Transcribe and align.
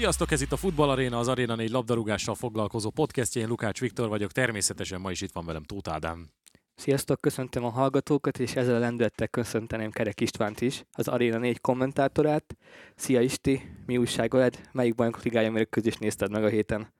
Sziasztok, 0.00 0.30
ez 0.30 0.40
itt 0.40 0.52
a 0.52 0.56
Futball 0.56 0.90
Arena, 0.90 1.18
az 1.18 1.28
Arena 1.28 1.54
4 1.54 1.70
labdarúgással 1.70 2.34
foglalkozó 2.34 2.90
podcastje. 2.90 3.42
Én 3.42 3.48
Lukács 3.48 3.80
Viktor 3.80 4.08
vagyok, 4.08 4.32
természetesen 4.32 5.00
ma 5.00 5.10
is 5.10 5.20
itt 5.20 5.32
van 5.32 5.46
velem 5.46 5.62
Tóth 5.62 5.92
Ádám. 5.92 6.28
Sziasztok, 6.74 7.20
köszöntöm 7.20 7.64
a 7.64 7.70
hallgatókat, 7.70 8.38
és 8.38 8.54
ezzel 8.54 8.74
a 8.74 8.78
lendülettel 8.78 9.28
köszönteném 9.28 9.90
Kerek 9.90 10.20
Istvánt 10.20 10.60
is, 10.60 10.84
az 10.92 11.08
Arena 11.08 11.38
4 11.38 11.60
kommentátorát. 11.60 12.56
Szia 12.94 13.20
Isti, 13.20 13.62
mi 13.86 13.96
újság 13.96 14.32
veled? 14.32 14.68
Melyik 14.72 14.94
bajnok 14.94 15.22
ligája 15.22 15.50
mérkőzést 15.50 15.98
nézted 15.98 16.30
meg 16.30 16.44
a 16.44 16.48
héten? 16.48 16.92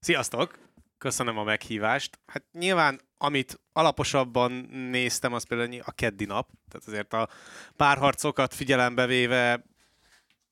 Sziasztok! 0.00 0.58
Köszönöm 0.98 1.38
a 1.38 1.44
meghívást. 1.44 2.18
Hát 2.26 2.44
nyilván, 2.52 3.00
amit 3.18 3.60
alaposabban 3.72 4.52
néztem, 4.90 5.32
az 5.32 5.44
például 5.44 5.80
a 5.84 5.92
keddi 5.92 6.24
nap, 6.24 6.50
tehát 6.68 6.88
azért 6.88 7.12
a 7.12 7.28
párharcokat 7.76 8.54
figyelembe 8.54 9.06
véve 9.06 9.64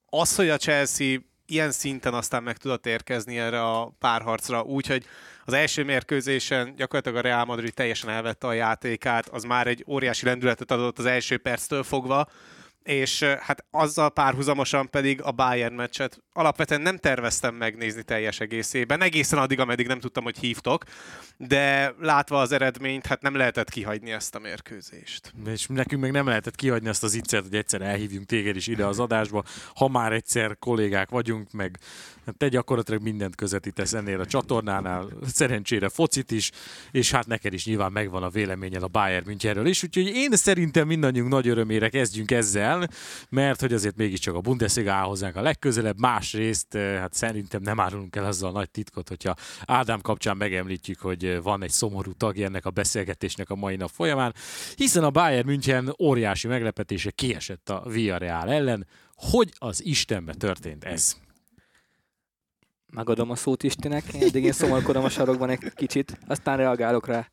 az, 0.06 0.36
hogy 0.36 0.48
a 0.48 0.56
Chelsea 0.56 1.18
ilyen 1.46 1.70
szinten 1.70 2.14
aztán 2.14 2.42
meg 2.42 2.56
tudott 2.56 2.86
érkezni 2.86 3.38
erre 3.38 3.62
a 3.62 3.92
párharcra, 3.98 4.62
úgyhogy 4.62 5.04
az 5.44 5.52
első 5.52 5.84
mérkőzésen 5.84 6.74
gyakorlatilag 6.76 7.18
a 7.18 7.28
Real 7.28 7.44
Madrid 7.44 7.74
teljesen 7.74 8.10
elvette 8.10 8.46
a 8.46 8.52
játékát, 8.52 9.28
az 9.28 9.44
már 9.44 9.66
egy 9.66 9.84
óriási 9.88 10.24
lendületet 10.24 10.70
adott 10.70 10.98
az 10.98 11.04
első 11.04 11.38
perctől 11.38 11.82
fogva, 11.82 12.28
és 12.86 13.22
hát 13.22 13.64
azzal 13.70 14.10
párhuzamosan 14.10 14.90
pedig 14.90 15.22
a 15.22 15.32
Bayern 15.32 15.74
meccset 15.74 16.22
alapvetően 16.32 16.80
nem 16.80 16.96
terveztem 16.96 17.54
megnézni 17.54 18.02
teljes 18.02 18.40
egészében, 18.40 19.02
egészen 19.02 19.38
addig, 19.38 19.60
ameddig 19.60 19.86
nem 19.86 20.00
tudtam, 20.00 20.24
hogy 20.24 20.38
hívtok, 20.38 20.84
de 21.36 21.94
látva 22.00 22.40
az 22.40 22.52
eredményt, 22.52 23.06
hát 23.06 23.22
nem 23.22 23.34
lehetett 23.34 23.70
kihagyni 23.70 24.10
ezt 24.10 24.34
a 24.34 24.38
mérkőzést. 24.38 25.32
És 25.46 25.66
nekünk 25.66 26.02
meg 26.02 26.10
nem 26.10 26.26
lehetett 26.26 26.54
kihagyni 26.54 26.88
ezt 26.88 27.02
az 27.02 27.14
ittszert, 27.14 27.44
hogy 27.44 27.54
egyszer 27.54 27.82
elhívjunk 27.82 28.26
téged 28.26 28.56
is 28.56 28.66
ide 28.66 28.86
az 28.86 28.98
adásba, 28.98 29.44
ha 29.74 29.88
már 29.88 30.12
egyszer 30.12 30.56
kollégák 30.58 31.08
vagyunk, 31.08 31.52
meg 31.52 31.78
te 32.36 32.48
gyakorlatilag 32.48 33.02
mindent 33.02 33.34
közvetítesz 33.34 33.92
ennél 33.92 34.20
a 34.20 34.26
csatornánál, 34.26 35.08
szerencsére 35.26 35.88
focit 35.88 36.30
is, 36.30 36.50
és 36.90 37.10
hát 37.10 37.26
neked 37.26 37.52
is 37.52 37.66
nyilván 37.66 37.92
megvan 37.92 38.22
a 38.22 38.28
véleményed 38.28 38.82
a 38.82 38.88
Bayern 38.88 39.26
Münchenről 39.26 39.66
is, 39.66 39.82
úgyhogy 39.82 40.06
én 40.06 40.30
szerintem 40.32 40.86
mindannyiunk 40.86 41.30
nagy 41.30 41.48
örömére 41.48 41.88
kezdjünk 41.88 42.30
ezzel, 42.30 42.75
mert 43.28 43.60
hogy 43.60 43.72
azért 43.72 43.96
mégiscsak 43.96 44.34
a 44.34 44.40
Bundesliga 44.40 44.94
hozzánk 44.94 45.36
a 45.36 45.40
legközelebb, 45.40 45.98
másrészt 45.98 46.74
eh, 46.74 46.98
hát 46.98 47.14
szerintem 47.14 47.62
nem 47.62 47.80
árulunk 47.80 48.16
el 48.16 48.24
azzal 48.24 48.48
a 48.48 48.52
nagy 48.52 48.70
titkot, 48.70 49.08
hogyha 49.08 49.34
Ádám 49.64 50.00
kapcsán 50.00 50.36
megemlítjük, 50.36 51.00
hogy 51.00 51.42
van 51.42 51.62
egy 51.62 51.70
szomorú 51.70 52.12
tagja 52.12 52.46
ennek 52.46 52.66
a 52.66 52.70
beszélgetésnek 52.70 53.50
a 53.50 53.54
mai 53.54 53.76
nap 53.76 53.90
folyamán, 53.90 54.34
hiszen 54.74 55.04
a 55.04 55.10
Bayern 55.10 55.46
München 55.46 55.94
óriási 55.98 56.46
meglepetése 56.46 57.10
kiesett 57.10 57.70
a 57.70 57.82
Villarreal 57.88 58.50
ellen. 58.50 58.86
Hogy 59.14 59.52
az 59.58 59.84
Istenbe 59.84 60.34
történt 60.34 60.84
ez? 60.84 61.16
Megadom 62.92 63.30
a 63.30 63.36
szót 63.36 63.62
Istinek, 63.62 64.04
eddig 64.14 64.44
én 64.44 64.52
szomorkodom 64.52 65.04
a 65.04 65.08
sarokban 65.08 65.50
egy 65.50 65.72
kicsit, 65.74 66.18
aztán 66.26 66.56
reagálok 66.56 67.06
rá. 67.06 67.30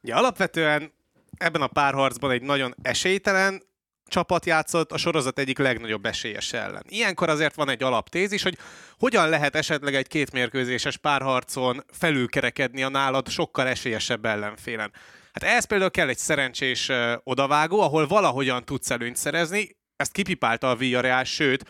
Ja, 0.00 0.16
alapvetően 0.16 0.92
ebben 1.36 1.62
a 1.62 1.66
párharcban 1.66 2.30
egy 2.30 2.42
nagyon 2.42 2.74
esélytelen 2.82 3.62
csapat 4.06 4.46
játszott 4.46 4.92
a 4.92 4.96
sorozat 4.96 5.38
egyik 5.38 5.58
legnagyobb 5.58 6.06
esélyes 6.06 6.52
ellen. 6.52 6.82
Ilyenkor 6.88 7.28
azért 7.28 7.54
van 7.54 7.68
egy 7.68 7.82
alaptézis, 7.82 8.42
hogy 8.42 8.58
hogyan 8.98 9.28
lehet 9.28 9.56
esetleg 9.56 9.94
egy 9.94 10.08
kétmérkőzéses 10.08 10.96
párharcon 10.96 11.84
felülkerekedni 11.92 12.82
a 12.82 12.88
nálad 12.88 13.28
sokkal 13.28 13.66
esélyesebb 13.66 14.24
ellenfélen. 14.24 14.92
Hát 15.32 15.42
ehhez 15.50 15.64
például 15.64 15.90
kell 15.90 16.08
egy 16.08 16.18
szerencsés 16.18 16.90
odavágó, 17.24 17.80
ahol 17.80 18.06
valahogyan 18.06 18.64
tudsz 18.64 18.90
előnyt 18.90 19.16
szerezni, 19.16 19.76
ezt 19.96 20.12
kipipálta 20.12 20.70
a 20.70 20.76
Villarreal, 20.76 21.24
sőt, 21.24 21.64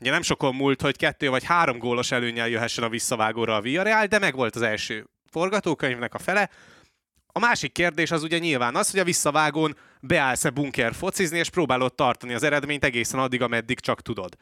Ugye 0.00 0.10
nem 0.10 0.22
sokon 0.22 0.54
múlt, 0.54 0.80
hogy 0.80 0.96
kettő 0.96 1.28
vagy 1.28 1.44
három 1.44 1.78
gólos 1.78 2.10
előnyel 2.10 2.48
jöhessen 2.48 2.84
a 2.84 2.88
visszavágóra 2.88 3.54
a 3.54 3.60
Villarreal, 3.60 4.06
de 4.06 4.18
meg 4.18 4.34
volt 4.34 4.56
az 4.56 4.62
első 4.62 5.06
forgatókönyvnek 5.30 6.14
a 6.14 6.18
fele. 6.18 6.50
A 7.38 7.40
másik 7.40 7.72
kérdés 7.72 8.10
az 8.10 8.22
ugye 8.22 8.38
nyilván 8.38 8.74
az, 8.74 8.90
hogy 8.90 9.00
a 9.00 9.04
visszavágón 9.04 9.76
beállsz-e 10.00 10.50
bunker 10.50 10.94
focizni, 10.94 11.38
és 11.38 11.50
próbálod 11.50 11.94
tartani 11.94 12.34
az 12.34 12.42
eredményt 12.42 12.84
egészen 12.84 13.20
addig, 13.20 13.42
ameddig 13.42 13.80
csak 13.80 14.02
tudod. 14.02 14.36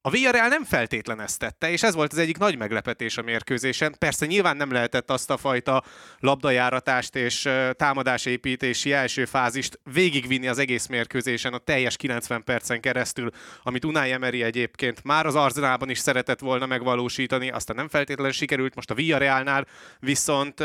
A 0.00 0.10
Villarreal 0.10 0.48
nem 0.48 0.64
feltétlen 0.64 1.20
ezt 1.20 1.38
tette, 1.38 1.70
és 1.70 1.82
ez 1.82 1.94
volt 1.94 2.12
az 2.12 2.18
egyik 2.18 2.38
nagy 2.38 2.58
meglepetés 2.58 3.16
a 3.16 3.22
mérkőzésen. 3.22 3.94
Persze 3.98 4.26
nyilván 4.26 4.56
nem 4.56 4.72
lehetett 4.72 5.10
azt 5.10 5.30
a 5.30 5.36
fajta 5.36 5.82
labdajáratást 6.18 7.16
és 7.16 7.48
támadásépítési 7.72 8.92
első 8.92 9.24
fázist 9.24 9.80
végigvinni 9.92 10.48
az 10.48 10.58
egész 10.58 10.86
mérkőzésen 10.86 11.52
a 11.52 11.58
teljes 11.58 11.96
90 11.96 12.44
percen 12.44 12.80
keresztül, 12.80 13.30
amit 13.62 13.84
Unai 13.84 14.10
Emery 14.10 14.42
egyébként 14.42 15.04
már 15.04 15.26
az 15.26 15.34
Arzenában 15.34 15.90
is 15.90 15.98
szeretett 15.98 16.40
volna 16.40 16.66
megvalósítani, 16.66 17.50
aztán 17.50 17.76
nem 17.76 17.88
feltétlenül 17.88 18.32
sikerült 18.32 18.74
most 18.74 18.90
a 18.90 18.94
Villarrealnál, 18.94 19.66
viszont 20.00 20.62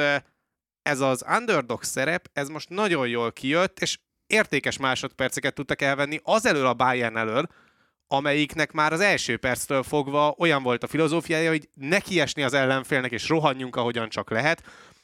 ez 0.82 1.00
az 1.00 1.26
underdog 1.38 1.84
szerep, 1.84 2.30
ez 2.34 2.48
most 2.48 2.70
nagyon 2.70 3.08
jól 3.08 3.32
kijött, 3.32 3.80
és 3.80 3.98
értékes 4.28 4.78
másodperceket 4.78 5.54
tudtak 5.54 5.82
elvenni 5.82 6.20
az 6.24 6.46
elől 6.46 6.66
a 6.66 6.74
Bayern 6.74 7.18
elől, 7.18 7.48
amelyiknek 8.08 8.72
már 8.72 8.94
az 8.94 9.00
első 9.00 9.38
perctől 9.38 9.84
fogva 9.84 10.36
olyan 10.38 10.64
volt 10.64 10.84
a 10.84 10.88
filozófiája, 10.88 11.50
hogy 11.50 11.70
ne 11.74 12.00
kiesni 12.00 12.44
az 12.44 12.54
ellenfélnek, 12.54 13.12
és 13.12 13.30
rohanjunk, 13.30 13.76
ahogyan 13.76 14.10
csak 14.10 14.30
lehet. 14.30 14.64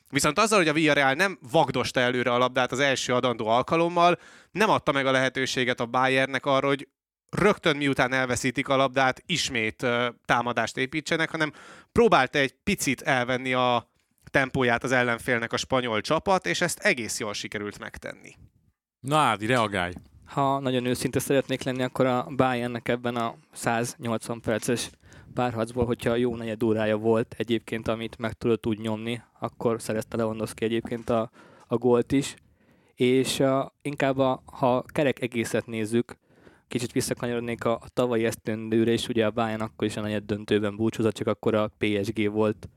Viszont 0.09 0.39
azzal, 0.39 0.57
hogy 0.57 0.67
a 0.67 0.73
Villarreal 0.73 1.13
nem 1.13 1.39
vagdosta 1.51 1.99
előre 1.99 2.33
a 2.33 2.37
labdát 2.37 2.71
az 2.71 2.79
első 2.79 3.13
adandó 3.13 3.47
alkalommal, 3.47 4.19
nem 4.51 4.69
adta 4.69 4.91
meg 4.91 5.05
a 5.05 5.11
lehetőséget 5.11 5.79
a 5.79 5.85
Bayernnek 5.85 6.45
arra, 6.45 6.67
hogy 6.67 6.87
rögtön 7.29 7.77
miután 7.77 8.13
elveszítik 8.13 8.67
a 8.67 8.75
labdát, 8.75 9.23
ismét 9.25 9.85
támadást 10.25 10.77
építsenek, 10.77 11.29
hanem 11.29 11.53
próbálta 11.91 12.39
egy 12.39 12.55
picit 12.63 13.01
elvenni 13.01 13.53
a 13.53 13.91
tempóját 14.27 14.83
az 14.83 14.91
ellenfélnek 14.91 15.53
a 15.53 15.57
spanyol 15.57 16.01
csapat, 16.01 16.45
és 16.45 16.61
ezt 16.61 16.79
egész 16.79 17.19
jól 17.19 17.33
sikerült 17.33 17.79
megtenni. 17.79 18.35
Na 18.99 19.17
Ádi, 19.17 19.45
reagálj! 19.45 19.93
Ha 20.25 20.59
nagyon 20.59 20.85
őszinte 20.85 21.19
szeretnék 21.19 21.63
lenni, 21.63 21.83
akkor 21.83 22.05
a 22.05 22.27
Bayernnek 22.35 22.87
ebben 22.87 23.15
a 23.15 23.35
180 23.51 24.41
perces 24.41 24.89
párharcból, 25.33 25.85
hogyha 25.85 26.15
jó 26.15 26.35
negyed 26.35 26.63
órája 26.63 26.97
volt 26.97 27.35
egyébként, 27.37 27.87
amit 27.87 28.17
meg 28.17 28.33
tudott 28.33 28.65
úgy 28.65 28.79
nyomni, 28.79 29.21
akkor 29.39 29.81
szerezte 29.81 30.17
Lewandowski 30.17 30.65
egyébként 30.65 31.09
a, 31.09 31.29
a 31.67 31.75
gólt 31.75 32.11
is. 32.11 32.35
És 32.95 33.39
uh, 33.39 33.65
inkább 33.81 34.17
a, 34.17 34.43
ha 34.45 34.83
kerek 34.87 35.21
egészet 35.21 35.65
nézzük, 35.65 36.17
kicsit 36.67 36.91
visszakanyarodnék 36.91 37.63
a, 37.63 37.71
a 37.71 37.89
tavalyi 37.93 38.25
esztendőre, 38.25 38.91
és 38.91 39.07
ugye 39.07 39.25
a 39.25 39.31
Bayern 39.31 39.61
akkor 39.61 39.87
is 39.87 39.97
a 39.97 40.01
negyed 40.01 40.23
döntőben 40.23 40.75
búcsúzott, 40.75 41.13
csak 41.13 41.27
akkor 41.27 41.55
a 41.55 41.71
PSG 41.77 42.31
volt 42.31 42.69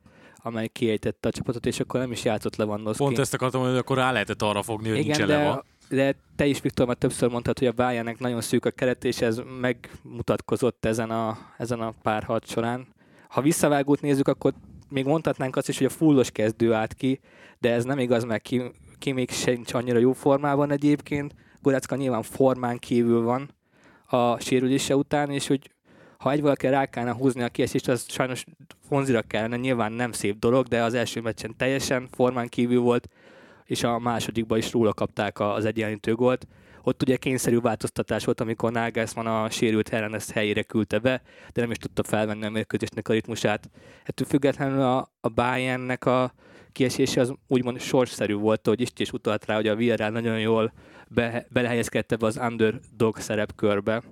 amely 0.42 0.68
kiejtette 0.68 1.28
a 1.28 1.32
csapatot, 1.32 1.66
és 1.66 1.80
akkor 1.80 2.00
nem 2.00 2.12
is 2.12 2.24
játszott 2.24 2.56
Lewandowski. 2.56 3.02
Pont 3.02 3.18
ezt 3.18 3.34
akartam, 3.34 3.62
hogy 3.62 3.76
akkor 3.76 3.96
rá 3.96 4.12
lehetett 4.12 4.42
arra 4.42 4.62
fogni, 4.62 4.88
hogy 4.88 4.98
Igen, 4.98 5.16
nincs 5.16 5.30
de, 5.30 5.64
de 5.88 6.16
te 6.36 6.46
is, 6.46 6.60
Viktor, 6.60 6.86
már 6.86 6.96
többször 6.96 7.30
mondtad, 7.30 7.58
hogy 7.58 7.68
a 7.68 7.72
Bayernnek 7.72 8.18
nagyon 8.18 8.40
szűk 8.40 8.64
a 8.64 8.70
keret, 8.70 9.04
és 9.04 9.20
ez 9.20 9.40
megmutatkozott 9.60 10.84
ezen 10.84 11.10
a, 11.10 11.38
ezen 11.58 11.80
a 11.80 11.94
párharc 12.02 12.50
során. 12.50 12.86
Ha 13.28 13.40
visszavágót 13.40 14.00
nézzük, 14.00 14.28
akkor 14.28 14.52
még 14.88 15.04
mondhatnánk 15.04 15.56
azt 15.56 15.68
is, 15.68 15.78
hogy 15.78 15.86
a 15.86 15.90
fullos 15.90 16.30
kezdő 16.30 16.72
állt 16.72 16.94
ki, 16.94 17.20
de 17.58 17.72
ez 17.72 17.84
nem 17.84 17.98
igaz, 17.98 18.24
mert 18.24 18.42
ki, 18.42 18.62
ki 18.98 19.12
még 19.12 19.30
sincs 19.30 19.74
annyira 19.74 19.98
jó 19.98 20.12
formában 20.12 20.70
egyébként. 20.70 21.34
Gorecka 21.62 21.96
nyilván 21.96 22.22
formán 22.22 22.78
kívül 22.78 23.22
van 23.22 23.50
a 24.06 24.40
sérülése 24.40 24.96
után, 24.96 25.30
és 25.30 25.46
hogy 25.46 25.70
ha 26.20 26.30
egy 26.30 26.40
valaki 26.40 26.66
rá 26.66 26.86
kellene 26.86 27.12
húzni 27.12 27.42
a 27.42 27.48
kiesést, 27.48 27.88
az 27.88 28.04
sajnos 28.08 28.44
Fonzira 28.88 29.22
kellene, 29.22 29.56
nyilván 29.56 29.92
nem 29.92 30.12
szép 30.12 30.38
dolog, 30.38 30.66
de 30.66 30.82
az 30.82 30.94
első 30.94 31.20
meccsen 31.20 31.56
teljesen 31.56 32.08
formán 32.10 32.48
kívül 32.48 32.80
volt, 32.80 33.08
és 33.64 33.82
a 33.82 33.98
másodikban 33.98 34.58
is 34.58 34.72
róla 34.72 34.92
kapták 34.92 35.40
az 35.40 35.64
egyenlítő 35.64 36.14
gólt. 36.14 36.46
Ott 36.82 37.02
ugye 37.02 37.16
kényszerű 37.16 37.58
változtatás 37.58 38.24
volt, 38.24 38.40
amikor 38.40 38.72
Nagelsmann 38.72 39.26
a 39.26 39.50
sérült 39.50 39.88
helyen 39.88 40.14
ezt 40.14 40.30
helyére 40.30 40.62
küldte 40.62 40.98
be, 40.98 41.22
de 41.52 41.60
nem 41.60 41.70
is 41.70 41.76
tudta 41.76 42.02
felvenni 42.02 42.46
a 42.46 42.50
mérkőzésnek 42.50 43.08
a 43.08 43.12
ritmusát. 43.12 43.70
Ettől 44.04 44.26
függetlenül 44.26 44.82
a, 44.82 45.12
a 45.20 45.28
Bayernnek 45.28 46.04
a 46.04 46.32
kiesése 46.72 47.20
az 47.20 47.34
úgymond 47.46 47.80
sorsszerű 47.80 48.34
volt, 48.34 48.66
hogy 48.66 48.80
is 48.80 48.88
is 48.96 49.12
utalt 49.12 49.46
rá, 49.46 49.54
hogy 49.54 49.68
a 49.68 49.76
Villarreal 49.76 50.10
nagyon 50.10 50.40
jól 50.40 50.72
be, 51.08 51.46
belehelyezkedte 51.48 52.16
be 52.16 52.26
az 52.26 52.36
underdog 52.36 53.18
szerepkörbe, 53.18 54.02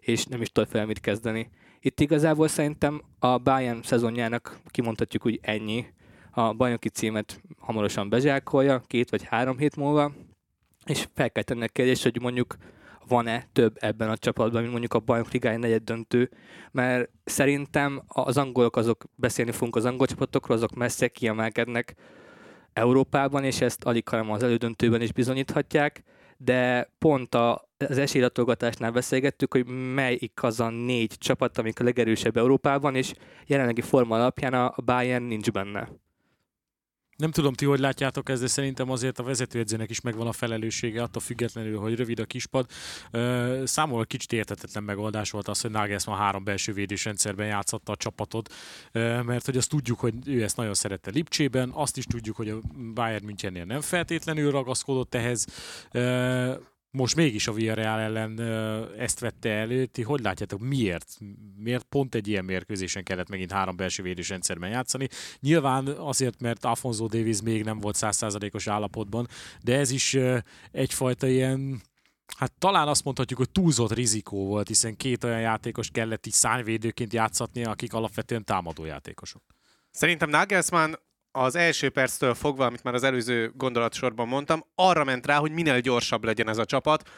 és 0.00 0.24
nem 0.24 0.40
is 0.40 0.48
tudott 0.52 0.70
fel 0.70 0.86
mit 0.86 1.00
kezdeni. 1.00 1.50
Itt 1.80 2.00
igazából 2.00 2.48
szerintem 2.48 3.02
a 3.18 3.38
Bayern 3.38 3.82
szezonjának 3.82 4.60
kimondhatjuk 4.68 5.26
úgy 5.26 5.38
ennyi. 5.42 5.86
A 6.30 6.52
bajnoki 6.52 6.88
címet 6.88 7.40
hamarosan 7.58 8.08
bezsákolja, 8.08 8.82
két 8.86 9.10
vagy 9.10 9.24
három 9.24 9.58
hét 9.58 9.76
múlva, 9.76 10.12
és 10.84 11.08
fel 11.14 11.30
kell 11.30 11.42
tenni 11.42 11.64
a 11.64 11.68
kérdést, 11.68 12.02
hogy 12.02 12.20
mondjuk 12.20 12.56
van-e 13.08 13.46
több 13.52 13.76
ebben 13.80 14.10
a 14.10 14.16
csapatban, 14.16 14.60
mint 14.60 14.70
mondjuk 14.70 14.94
a 14.94 14.98
bajnok 14.98 15.32
ligája 15.32 15.58
negyed 15.58 15.82
döntő, 15.82 16.30
mert 16.70 17.10
szerintem 17.24 18.02
az 18.06 18.36
angolok 18.36 18.76
azok, 18.76 19.04
beszélni 19.14 19.50
fogunk 19.50 19.76
az 19.76 19.84
angol 19.84 20.06
csapatokról, 20.06 20.56
azok 20.56 20.74
messze 20.74 21.08
kiemelkednek 21.08 21.94
Európában, 22.72 23.44
és 23.44 23.60
ezt 23.60 23.84
alig 23.84 24.08
hanem 24.08 24.30
az 24.30 24.42
elődöntőben 24.42 25.00
is 25.00 25.12
bizonyíthatják, 25.12 26.02
de 26.36 26.90
pont 26.98 27.34
a, 27.34 27.69
az 27.88 27.98
esélylatolgatásnál 27.98 28.90
beszélgettük, 28.90 29.52
hogy 29.52 29.66
melyik 29.94 30.42
az 30.42 30.60
a 30.60 30.70
négy 30.70 31.14
csapat, 31.18 31.58
amik 31.58 31.80
a 31.80 31.84
legerősebb 31.84 32.36
Európában, 32.36 32.94
és 32.94 33.12
jelenlegi 33.46 33.80
forma 33.80 34.14
alapján 34.14 34.54
a 34.54 34.74
Bayern 34.84 35.24
nincs 35.24 35.50
benne. 35.50 35.88
Nem 37.16 37.30
tudom 37.30 37.52
ti, 37.52 37.64
hogy 37.64 37.78
látjátok 37.78 38.28
ezt, 38.28 38.40
de 38.40 38.46
szerintem 38.46 38.90
azért 38.90 39.18
a 39.18 39.22
vezetőedzőnek 39.22 39.90
is 39.90 40.00
megvan 40.00 40.26
a 40.26 40.32
felelőssége, 40.32 41.02
attól 41.02 41.22
függetlenül, 41.22 41.78
hogy 41.78 41.96
rövid 41.96 42.20
a 42.20 42.24
kispad. 42.24 42.66
Számomra 43.64 44.04
kicsit 44.04 44.32
értetetlen 44.32 44.82
megoldás 44.82 45.30
volt 45.30 45.48
az, 45.48 45.60
hogy 45.60 45.70
Nagelsmann 45.70 46.18
három 46.18 46.44
belső 46.44 46.72
védésrendszerben 46.72 47.46
játszotta 47.46 47.92
a 47.92 47.96
csapatot, 47.96 48.54
mert 48.92 49.44
hogy 49.46 49.56
azt 49.56 49.68
tudjuk, 49.68 50.00
hogy 50.00 50.14
ő 50.24 50.42
ezt 50.42 50.56
nagyon 50.56 50.74
szerette 50.74 51.10
Lipcsében, 51.10 51.70
azt 51.74 51.96
is 51.96 52.04
tudjuk, 52.04 52.36
hogy 52.36 52.48
a 52.48 52.58
Bayern 52.94 53.24
Münchennél 53.24 53.64
nem 53.64 53.80
feltétlenül 53.80 54.50
ragaszkodott 54.50 55.14
ehhez 55.14 55.46
most 56.90 57.16
mégis 57.16 57.46
a 57.46 57.52
Villarreal 57.52 58.00
ellen 58.00 58.40
ezt 58.98 59.20
vette 59.20 59.50
elő. 59.50 59.86
Ti 59.86 60.02
hogy 60.02 60.20
látjátok, 60.20 60.60
miért? 60.60 61.18
Miért 61.56 61.84
pont 61.84 62.14
egy 62.14 62.28
ilyen 62.28 62.44
mérkőzésen 62.44 63.04
kellett 63.04 63.28
megint 63.28 63.52
három 63.52 63.76
belső 63.76 64.02
védésrendszerben 64.02 64.70
játszani? 64.70 65.08
Nyilván 65.40 65.86
azért, 65.86 66.40
mert 66.40 66.64
Afonso 66.64 67.06
Davis 67.06 67.42
még 67.42 67.64
nem 67.64 67.78
volt 67.78 67.94
százszázalékos 67.94 68.66
állapotban, 68.66 69.28
de 69.62 69.78
ez 69.78 69.90
is 69.90 70.16
egyfajta 70.72 71.26
ilyen 71.26 71.82
Hát 72.36 72.52
talán 72.58 72.88
azt 72.88 73.04
mondhatjuk, 73.04 73.38
hogy 73.38 73.50
túlzott 73.50 73.92
rizikó 73.92 74.46
volt, 74.46 74.68
hiszen 74.68 74.96
két 74.96 75.24
olyan 75.24 75.40
játékos 75.40 75.90
kellett 75.90 76.26
így 76.26 76.32
szányvédőként 76.32 77.12
játszatni, 77.12 77.64
akik 77.64 77.92
alapvetően 77.92 78.44
támadó 78.44 78.84
játékosok. 78.84 79.42
Szerintem 79.90 80.30
Nagelsmann 80.30 80.92
az 81.32 81.54
első 81.54 81.88
perctől 81.88 82.34
fogva, 82.34 82.64
amit 82.64 82.82
már 82.82 82.94
az 82.94 83.02
előző 83.02 83.52
gondolatsorban 83.54 84.28
mondtam, 84.28 84.64
arra 84.74 85.04
ment 85.04 85.26
rá, 85.26 85.36
hogy 85.36 85.52
minél 85.52 85.80
gyorsabb 85.80 86.24
legyen 86.24 86.48
ez 86.48 86.58
a 86.58 86.64
csapat, 86.64 87.08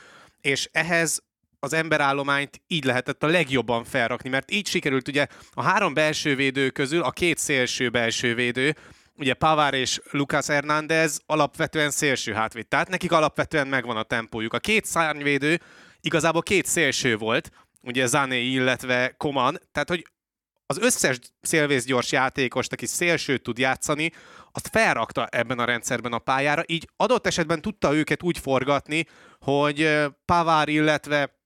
és 0.40 0.68
ehhez 0.72 1.22
az 1.60 1.72
emberállományt 1.72 2.60
így 2.66 2.84
lehetett 2.84 3.22
a 3.22 3.26
legjobban 3.26 3.84
felrakni, 3.84 4.28
mert 4.28 4.50
így 4.50 4.66
sikerült 4.66 5.08
ugye 5.08 5.26
a 5.50 5.62
három 5.62 5.94
belső 5.94 6.36
védő 6.36 6.70
közül 6.70 7.02
a 7.02 7.10
két 7.10 7.38
szélső 7.38 7.90
belső 7.90 8.34
védő, 8.34 8.76
ugye 9.16 9.34
Pavár 9.34 9.74
és 9.74 10.00
Lucas 10.10 10.46
Hernández 10.46 11.20
alapvetően 11.26 11.90
szélső 11.90 12.32
hátvéd, 12.32 12.66
tehát 12.66 12.88
nekik 12.88 13.12
alapvetően 13.12 13.66
megvan 13.66 13.96
a 13.96 14.02
tempójuk. 14.02 14.52
A 14.52 14.58
két 14.58 14.84
szárnyvédő 14.84 15.60
igazából 16.00 16.42
két 16.42 16.66
szélső 16.66 17.16
volt, 17.16 17.50
ugye 17.82 18.06
Zané, 18.06 18.44
illetve 18.44 19.14
Koman, 19.16 19.58
tehát 19.72 19.88
hogy 19.88 20.06
az 20.66 20.78
összes 20.78 21.18
szélvész 21.40 21.84
gyors 21.84 22.12
játékost, 22.12 22.72
aki 22.72 22.86
szélsőt 22.86 23.42
tud 23.42 23.58
játszani, 23.58 24.12
azt 24.52 24.68
felrakta 24.72 25.26
ebben 25.26 25.58
a 25.58 25.64
rendszerben 25.64 26.12
a 26.12 26.18
pályára, 26.18 26.62
így 26.66 26.88
adott 26.96 27.26
esetben 27.26 27.60
tudta 27.60 27.94
őket 27.94 28.22
úgy 28.22 28.38
forgatni, 28.38 29.06
hogy 29.40 30.00
Pavár, 30.24 30.68
illetve 30.68 31.40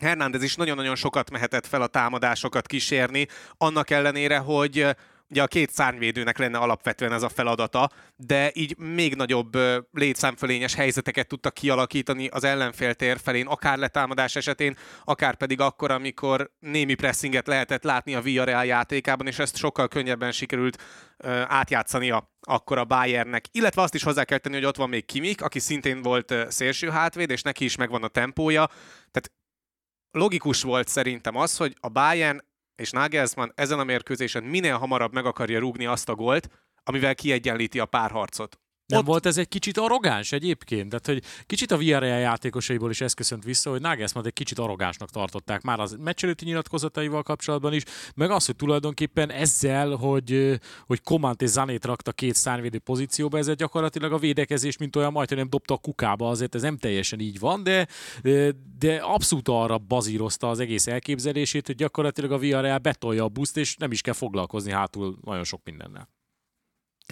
Hernández 0.00 0.42
is 0.42 0.54
nagyon-nagyon 0.54 0.94
sokat 0.94 1.30
mehetett 1.30 1.66
fel 1.66 1.82
a 1.82 1.86
támadásokat 1.86 2.66
kísérni, 2.66 3.26
annak 3.56 3.90
ellenére, 3.90 4.38
hogy 4.38 4.86
ugye 5.32 5.42
a 5.42 5.46
két 5.46 5.70
szárnyvédőnek 5.70 6.38
lenne 6.38 6.58
alapvetően 6.58 7.12
ez 7.12 7.22
a 7.22 7.28
feladata, 7.28 7.90
de 8.16 8.50
így 8.54 8.78
még 8.78 9.14
nagyobb 9.14 9.56
létszámfölényes 9.92 10.74
helyzeteket 10.74 11.26
tudtak 11.26 11.54
kialakítani 11.54 12.26
az 12.26 12.44
ellenfél 12.44 12.94
tér 12.94 13.18
felén, 13.22 13.46
akár 13.46 13.78
letámadás 13.78 14.36
esetén, 14.36 14.76
akár 15.04 15.34
pedig 15.34 15.60
akkor, 15.60 15.90
amikor 15.90 16.50
némi 16.58 16.94
pressinget 16.94 17.46
lehetett 17.46 17.82
látni 17.82 18.14
a 18.14 18.20
Villarreal 18.20 18.64
játékában, 18.64 19.26
és 19.26 19.38
ezt 19.38 19.56
sokkal 19.56 19.88
könnyebben 19.88 20.32
sikerült 20.32 20.82
átjátszania 21.46 22.30
akkor 22.40 22.78
a 22.78 22.84
Bayernnek. 22.84 23.44
Illetve 23.50 23.82
azt 23.82 23.94
is 23.94 24.02
hozzá 24.02 24.24
kell 24.24 24.38
tenni, 24.38 24.54
hogy 24.54 24.64
ott 24.64 24.76
van 24.76 24.88
még 24.88 25.04
Kimik, 25.04 25.42
aki 25.42 25.58
szintén 25.58 26.02
volt 26.02 26.34
szélső 26.48 26.90
hátvéd, 26.90 27.30
és 27.30 27.42
neki 27.42 27.64
is 27.64 27.76
megvan 27.76 28.02
a 28.02 28.08
tempója. 28.08 28.66
Tehát 29.10 29.32
logikus 30.10 30.62
volt 30.62 30.88
szerintem 30.88 31.36
az, 31.36 31.56
hogy 31.56 31.76
a 31.80 31.88
Bayern 31.88 32.50
és 32.76 32.90
Nagelsmann 32.90 33.52
ezen 33.54 33.78
a 33.78 33.84
mérkőzésen 33.84 34.44
minél 34.44 34.76
hamarabb 34.76 35.12
meg 35.12 35.26
akarja 35.26 35.58
rúgni 35.58 35.86
azt 35.86 36.08
a 36.08 36.14
gólt, 36.14 36.48
amivel 36.84 37.14
kiegyenlíti 37.14 37.78
a 37.78 37.86
párharcot. 37.86 38.61
Nem 38.92 39.00
ott... 39.00 39.06
volt 39.06 39.26
ez 39.26 39.36
egy 39.36 39.48
kicsit 39.48 39.78
arrogáns 39.78 40.32
egyébként? 40.32 40.88
Tehát, 40.88 41.06
hogy 41.06 41.22
kicsit 41.46 41.70
a 41.70 41.76
Villarreal 41.76 42.18
játékosaiból 42.18 42.90
is 42.90 43.00
ez 43.00 43.12
köszönt 43.12 43.44
vissza, 43.44 43.70
hogy 43.70 43.80
Nagelsmann 43.80 44.26
egy 44.26 44.32
kicsit 44.32 44.58
arrogánsnak 44.58 45.10
tartották 45.10 45.62
már 45.62 45.80
az 45.80 45.96
meccselőti 46.00 46.44
nyilatkozataival 46.44 47.22
kapcsolatban 47.22 47.72
is, 47.72 47.82
meg 48.14 48.30
az, 48.30 48.46
hogy 48.46 48.56
tulajdonképpen 48.56 49.30
ezzel, 49.30 49.90
hogy, 49.90 50.60
hogy 50.86 51.02
Komant 51.02 51.42
és 51.42 51.48
Zanét 51.48 51.84
rakta 51.84 52.12
két 52.12 52.34
szárnyvédő 52.34 52.78
pozícióba, 52.78 53.38
ez 53.38 53.54
gyakorlatilag 53.54 54.12
a 54.12 54.18
védekezés, 54.18 54.76
mint 54.76 54.96
olyan 54.96 55.12
majdnem 55.12 55.48
dobta 55.48 55.74
a 55.74 55.76
kukába, 55.76 56.28
azért 56.28 56.54
ez 56.54 56.62
nem 56.62 56.76
teljesen 56.76 57.20
így 57.20 57.38
van, 57.38 57.62
de, 57.62 57.86
de 58.78 58.96
abszolút 58.96 59.48
arra 59.48 59.78
bazírozta 59.78 60.48
az 60.48 60.60
egész 60.60 60.86
elképzelését, 60.86 61.66
hogy 61.66 61.76
gyakorlatilag 61.76 62.32
a 62.32 62.38
Villarreal 62.38 62.78
betolja 62.78 63.24
a 63.24 63.28
buszt, 63.28 63.56
és 63.56 63.76
nem 63.76 63.92
is 63.92 64.00
kell 64.00 64.14
foglalkozni 64.14 64.72
hátul 64.72 65.18
nagyon 65.24 65.44
sok 65.44 65.60
mindennel. 65.64 66.11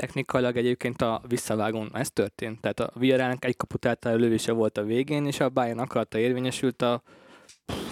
Technikailag 0.00 0.56
egyébként 0.56 1.02
a 1.02 1.22
visszavágón 1.28 1.90
ez 1.92 2.10
történt. 2.10 2.60
Tehát 2.60 2.80
a 2.80 2.90
Villarrealnak 2.94 3.44
egy 3.44 3.56
kaput 3.56 3.98
lövése 4.02 4.52
volt 4.52 4.78
a 4.78 4.82
végén, 4.82 5.26
és 5.26 5.40
a 5.40 5.48
Bayern 5.48 5.78
akarata 5.78 6.18
érvényesült 6.18 6.82
a 6.82 7.02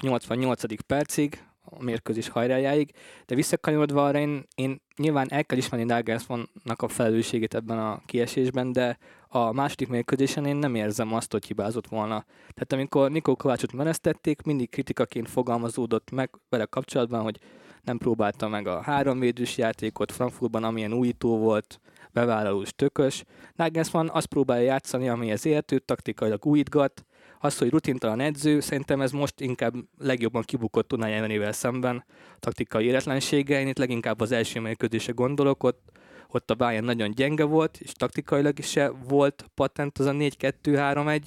88. 0.01 0.83
percig, 0.87 1.45
a 1.65 1.83
mérkőzés 1.83 2.29
hajrájáig, 2.29 2.91
de 3.27 3.35
visszakanyarodva 3.35 4.05
arra 4.05 4.19
én, 4.19 4.47
én 4.55 4.81
nyilván 4.97 5.27
el 5.31 5.45
kell 5.45 5.59
ismerni 5.59 5.87
Nagelsmannnak 5.87 6.83
a 6.83 6.89
felelősségét 6.89 7.55
ebben 7.55 7.79
a 7.79 8.03
kiesésben, 8.07 8.73
de 8.73 8.99
a 9.29 9.53
második 9.53 9.89
mérkőzésen 9.89 10.47
én 10.47 10.57
nem 10.57 10.75
érzem 10.75 11.15
azt, 11.15 11.33
hogy 11.33 11.47
hibázott 11.47 11.87
volna. 11.87 12.25
Tehát 12.55 12.73
amikor 12.73 13.11
Nikó 13.11 13.37
Kovácsot 13.37 13.73
menesztették, 13.73 14.43
mindig 14.43 14.71
kritikaként 14.71 15.29
fogalmazódott 15.29 16.11
meg 16.11 16.31
vele 16.49 16.65
kapcsolatban, 16.65 17.23
hogy 17.23 17.39
nem 17.83 17.99
próbálta 17.99 18.49
meg 18.49 18.67
a 18.67 18.81
háromvédős 18.83 19.59
játékot 19.59 20.13
Frankfurtban, 20.13 20.65
amilyen 20.65 20.93
újító 20.93 21.39
volt, 21.39 21.81
bevállalós, 22.19 22.71
tökös. 22.77 23.25
Nagelsmann 23.55 24.09
azt 24.09 24.27
próbálja 24.27 24.65
játszani, 24.65 25.09
amihez 25.09 25.47
értő, 25.47 25.79
taktikailag 25.79 26.47
újítgat. 26.47 27.05
Az, 27.41 27.59
hogy 27.59 27.71
rutintalan 27.71 28.21
edző, 28.21 28.61
szerintem 28.61 29.01
ez 29.01 29.11
most 29.11 29.41
inkább 29.41 29.75
legjobban 29.99 30.43
kibukott 30.43 30.93
Unai 30.93 31.53
szemben 31.53 32.05
taktikai 32.39 32.85
éretlensége. 32.85 33.61
Én 33.61 33.69
itt 33.69 33.79
leginkább 33.79 34.21
az 34.21 34.33
első 34.33 34.61
mérkőzése 34.61 35.13
gondolok, 35.13 35.63
ott, 35.63 35.91
ott 36.29 36.51
a 36.51 36.55
Bayern 36.55 36.85
nagyon 36.85 37.11
gyenge 37.11 37.45
volt, 37.45 37.79
és 37.81 37.93
taktikailag 37.93 38.59
is 38.59 38.67
se 38.67 38.89
volt 39.09 39.45
patent 39.55 39.99
az 39.99 40.07
a 40.07 40.13
4-2-3-1, 40.13 41.21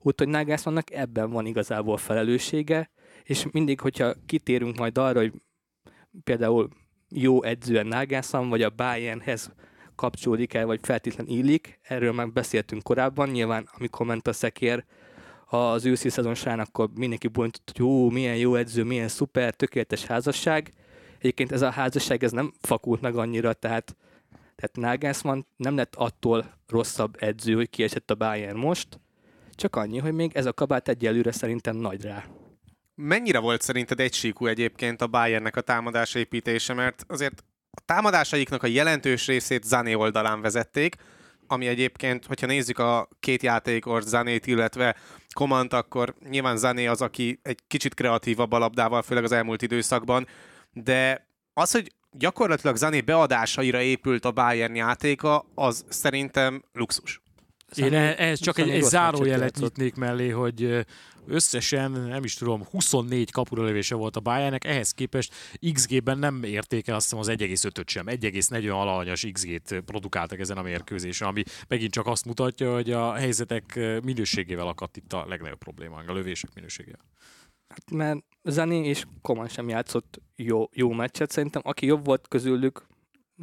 úgyhogy 0.00 0.28
Nagelsmannnak 0.28 0.90
ebben 0.90 1.30
van 1.30 1.46
igazából 1.46 1.96
felelőssége, 1.96 2.90
és 3.22 3.46
mindig, 3.50 3.80
hogyha 3.80 4.14
kitérünk 4.26 4.76
majd 4.76 4.98
arra, 4.98 5.20
hogy 5.20 5.32
például 6.24 6.68
jó 7.10 7.42
edzően 7.42 7.86
Nagelsmann, 7.86 8.48
vagy 8.48 8.62
a 8.62 8.70
Bayernhez 8.70 9.50
kapcsolódik 9.96 10.54
el, 10.54 10.66
vagy 10.66 10.80
feltétlen 10.82 11.26
illik. 11.26 11.78
Erről 11.82 12.12
már 12.12 12.32
beszéltünk 12.32 12.82
korábban, 12.82 13.28
nyilván 13.28 13.68
amikor 13.78 14.06
ment 14.06 14.26
a 14.26 14.32
szekér 14.32 14.84
az 15.46 15.84
őszi 15.84 16.08
szezon 16.08 16.34
során, 16.34 16.60
akkor 16.60 16.88
mindenki 16.94 17.28
bontott, 17.28 17.70
hogy 17.72 17.86
jó, 17.86 18.10
milyen 18.10 18.36
jó 18.36 18.54
edző, 18.54 18.82
milyen 18.82 19.08
szuper, 19.08 19.54
tökéletes 19.54 20.04
házasság. 20.04 20.72
Egyébként 21.18 21.52
ez 21.52 21.62
a 21.62 21.70
házasság 21.70 22.24
ez 22.24 22.32
nem 22.32 22.52
fakult 22.60 23.00
meg 23.00 23.16
annyira, 23.16 23.52
tehát, 23.52 23.96
tehát 24.56 24.76
Nagelsmann 24.76 25.46
nem 25.56 25.76
lett 25.76 25.94
attól 25.94 26.54
rosszabb 26.68 27.16
edző, 27.18 27.54
hogy 27.54 27.70
kiesett 27.70 28.10
a 28.10 28.14
Bayern 28.14 28.58
most, 28.58 29.00
csak 29.54 29.76
annyi, 29.76 29.98
hogy 29.98 30.12
még 30.12 30.30
ez 30.34 30.46
a 30.46 30.52
kabát 30.52 30.88
egyelőre 30.88 31.32
szerintem 31.32 31.76
nagy 31.76 32.02
rá. 32.02 32.24
Mennyire 32.94 33.38
volt 33.38 33.62
szerinted 33.62 34.00
egysíkú 34.00 34.46
egyébként 34.46 35.02
a 35.02 35.06
Bayernnek 35.06 35.56
a 35.56 35.60
támadásépítése, 35.60 36.74
mert 36.74 37.04
azért 37.08 37.44
a 37.76 37.82
támadásaiknak 37.84 38.62
a 38.62 38.66
jelentős 38.66 39.26
részét 39.26 39.64
Zané 39.64 39.94
oldalán 39.94 40.40
vezették, 40.40 40.96
ami 41.46 41.66
egyébként, 41.66 42.26
hogyha 42.26 42.46
nézzük 42.46 42.78
a 42.78 43.08
két 43.20 43.42
játékos, 43.42 44.04
Zanét, 44.04 44.46
illetve 44.46 44.96
Komant, 45.34 45.72
akkor 45.72 46.14
nyilván 46.28 46.56
Zané 46.56 46.86
az, 46.86 47.00
aki 47.00 47.40
egy 47.42 47.58
kicsit 47.66 47.94
kreatívabb 47.94 48.52
a 48.52 48.58
labdával, 48.58 49.02
főleg 49.02 49.24
az 49.24 49.32
elmúlt 49.32 49.62
időszakban, 49.62 50.26
de 50.72 51.26
az, 51.52 51.70
hogy 51.70 51.92
gyakorlatilag 52.10 52.76
Zané 52.76 53.00
beadásaira 53.00 53.80
épült 53.80 54.24
a 54.24 54.32
Bayern 54.32 54.74
játéka, 54.74 55.46
az 55.54 55.84
szerintem 55.88 56.64
luxus. 56.72 57.20
Én 57.74 57.94
ehhez 57.94 58.40
csak 58.40 58.58
egy, 58.58 58.70
egy 58.70 58.82
zárójelet 58.82 59.56
nyitnék 59.58 59.94
mellé, 59.94 60.28
hogy 60.28 60.86
összesen, 61.26 61.90
nem 61.90 62.24
is 62.24 62.34
tudom, 62.34 62.64
24 62.64 63.30
kapuralövése 63.30 63.94
volt 63.94 64.16
a 64.16 64.20
Bayernnek, 64.20 64.64
ehhez 64.64 64.90
képest 64.90 65.34
XG-ben 65.72 66.18
nem 66.18 66.42
érték 66.42 66.88
el 66.88 66.94
azt 66.94 67.04
hiszem 67.04 67.18
az 67.18 67.28
1,5-öt 67.28 67.88
sem. 67.88 68.06
1,40 68.06 68.70
alanyas 68.70 69.26
XG-t 69.32 69.80
produkáltak 69.80 70.38
ezen 70.38 70.56
a 70.56 70.62
mérkőzésen, 70.62 71.28
ami 71.28 71.42
megint 71.68 71.92
csak 71.92 72.06
azt 72.06 72.24
mutatja, 72.24 72.74
hogy 72.74 72.90
a 72.90 73.14
helyzetek 73.14 73.74
minőségével 74.02 74.66
akadt 74.66 74.96
itt 74.96 75.12
a 75.12 75.24
legnagyobb 75.28 75.58
probléma, 75.58 76.02
a 76.06 76.12
lövések 76.12 76.54
minőségével. 76.54 77.04
Hát, 77.68 77.90
mert 77.90 78.24
Zani 78.42 78.86
és 78.86 79.04
Koman 79.22 79.48
sem 79.48 79.68
játszott 79.68 80.20
jó, 80.36 80.68
jó 80.72 80.92
meccset. 80.92 81.30
Szerintem 81.30 81.62
aki 81.64 81.86
jobb 81.86 82.04
volt 82.04 82.28
közülük, 82.28 82.86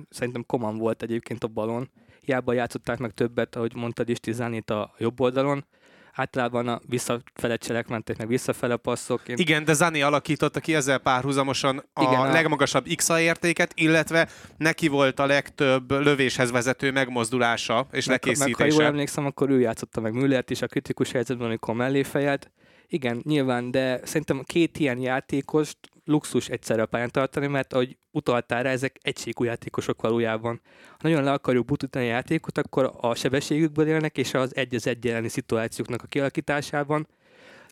szerintem 0.10 0.46
Koman 0.46 0.78
volt 0.78 1.04
egyébként 1.04 1.44
a 1.44 1.48
balon. 1.48 1.90
Hiába 2.22 2.54
játszották 2.54 2.98
meg 2.98 3.12
többet, 3.12 3.56
ahogy 3.56 3.76
mondtad 3.76 4.10
is, 4.10 4.20
Tizánit 4.20 4.70
a 4.70 4.94
jobb 4.98 5.20
oldalon 5.20 5.66
általában 6.16 6.68
a 6.68 6.80
visszafele 6.88 7.56
cselekmentek, 7.58 8.18
meg 8.18 8.28
visszafele 8.28 8.76
passzok. 8.76 9.28
Én... 9.28 9.36
Igen, 9.38 9.66
de 9.66 9.74
Zani 9.74 10.02
alakította 10.02 10.60
ki 10.60 10.76
ezzel 10.76 10.98
párhuzamosan 10.98 11.84
a, 11.94 12.02
Igen, 12.02 12.20
a- 12.20 12.32
legmagasabb 12.32 12.88
XA 12.96 13.20
értéket, 13.20 13.72
illetve 13.76 14.28
neki 14.58 14.88
volt 14.88 15.20
a 15.20 15.26
legtöbb 15.26 15.92
lövéshez 15.92 16.52
vezető 16.52 16.92
megmozdulása 16.92 17.88
és 17.92 18.06
meg, 18.06 18.22
meg, 18.26 18.36
ha 18.36 18.44
jól 18.44 18.48
lekészítése. 18.50 18.86
emlékszem, 18.86 19.26
akkor 19.26 19.50
ő 19.50 19.60
játszotta 19.60 20.02
meg 20.02 20.14
Müllert 20.14 20.50
is 20.50 20.62
a 20.62 20.68
kritikus 20.68 21.12
helyzetben, 21.12 21.48
amikor 21.48 21.76
mellé 21.76 22.04
fejelt. 22.04 22.52
Igen, 22.94 23.22
nyilván, 23.24 23.72
de 23.72 24.06
szerintem 24.06 24.42
két 24.44 24.80
ilyen 24.80 25.00
játékost 25.00 25.78
luxus 26.06 26.50
egyszerre 26.50 26.82
a 26.82 26.86
pályán 26.86 27.12
tartani, 27.12 27.48
mert 27.48 27.74
ahogy 27.74 27.98
utaltál 28.12 28.64
rá, 28.64 28.70
ezek 28.70 28.98
egységú 29.02 29.44
játékosok 29.44 30.02
valójában. 30.02 30.62
Ha 30.88 30.98
nagyon 31.02 31.24
le 31.24 31.32
akarjuk 31.32 31.66
butítani 31.66 32.06
a 32.06 32.10
játékot, 32.10 32.58
akkor 32.58 32.94
a 33.02 33.16
sebességükből 33.16 33.88
élnek, 33.88 34.18
és 34.18 34.34
az 34.34 34.56
egy 34.56 34.76
az 34.76 34.88
egy 34.88 35.08
elleni 35.08 35.28
szituációknak 35.28 36.02
a 36.04 36.08
kialakításában. 36.08 37.08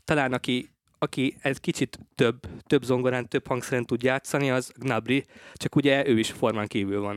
Talán 0.04 0.34
aki, 0.34 0.70
aki 0.98 1.36
egy 1.42 1.60
kicsit 1.60 2.00
több, 2.16 2.40
több 2.68 2.84
zongorán, 2.84 3.28
több 3.28 3.48
hangszeren 3.48 3.86
tud 3.86 4.04
játszani, 4.04 4.52
az 4.52 4.72
Gnabry, 4.76 5.26
csak 5.54 5.76
ugye 5.76 6.08
ő 6.08 6.20
is 6.20 6.32
formán 6.32 6.68
kívül 6.68 7.02
van. 7.02 7.16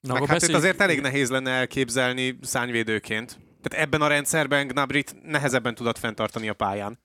Na, 0.00 0.12
Meg 0.12 0.22
akkor 0.22 0.28
hát 0.28 0.42
őt 0.42 0.48
beszéljünk- 0.50 0.64
azért 0.64 0.80
elég 0.80 1.00
nehéz 1.00 1.30
lenne 1.30 1.50
elképzelni 1.50 2.38
szányvédőként. 2.42 3.38
Tehát 3.68 3.86
ebben 3.86 4.02
a 4.02 4.06
rendszerben 4.06 4.66
Gnabrit 4.66 5.16
nehezebben 5.22 5.74
tudott 5.74 5.98
fenntartani 5.98 6.48
a 6.48 6.54
pályán. 6.54 6.98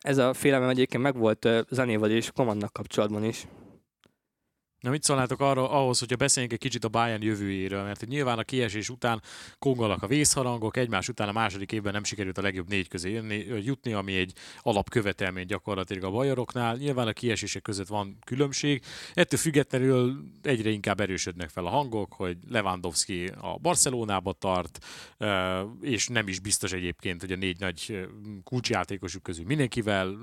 Ez 0.00 0.18
a 0.18 0.34
félelmem 0.34 0.68
egyébként 0.68 1.02
megvolt 1.02 1.48
Zanéval 1.68 2.10
és 2.10 2.30
Komannak 2.34 2.72
kapcsolatban 2.72 3.24
is. 3.24 3.46
Na 4.80 4.90
mit 4.90 5.02
szólnátok 5.02 5.40
arra, 5.40 5.70
ahhoz, 5.70 5.98
hogyha 5.98 6.16
beszéljünk 6.16 6.54
egy 6.54 6.60
kicsit 6.60 6.84
a 6.84 6.88
Bayern 6.88 7.22
jövőjéről, 7.22 7.82
mert 7.82 7.98
hogy 7.98 8.08
nyilván 8.08 8.38
a 8.38 8.42
kiesés 8.42 8.88
után 8.88 9.22
kongalak 9.58 10.02
a 10.02 10.06
vészharangok, 10.06 10.76
egymás 10.76 11.08
után 11.08 11.28
a 11.28 11.32
második 11.32 11.72
évben 11.72 11.92
nem 11.92 12.04
sikerült 12.04 12.38
a 12.38 12.42
legjobb 12.42 12.68
négy 12.68 12.88
közé 12.88 13.20
jutni, 13.64 13.92
ami 13.92 14.16
egy 14.16 14.32
alapkövetelmény 14.62 15.46
gyakorlatilag 15.46 16.04
a 16.04 16.10
bajoroknál. 16.10 16.76
Nyilván 16.76 17.06
a 17.06 17.12
kiesések 17.12 17.62
között 17.62 17.86
van 17.86 18.18
különbség. 18.24 18.82
Ettől 19.14 19.38
függetlenül 19.38 20.24
egyre 20.42 20.70
inkább 20.70 21.00
erősödnek 21.00 21.48
fel 21.48 21.66
a 21.66 21.70
hangok, 21.70 22.12
hogy 22.12 22.36
Lewandowski 22.48 23.32
a 23.40 23.58
Barcelonába 23.58 24.32
tart, 24.32 24.84
és 25.80 26.08
nem 26.08 26.28
is 26.28 26.38
biztos 26.38 26.72
egyébként, 26.72 27.20
hogy 27.20 27.32
a 27.32 27.36
négy 27.36 27.58
nagy 27.58 28.08
kulcsjátékosuk 28.44 29.22
közül 29.22 29.44
mindenkivel 29.44 30.16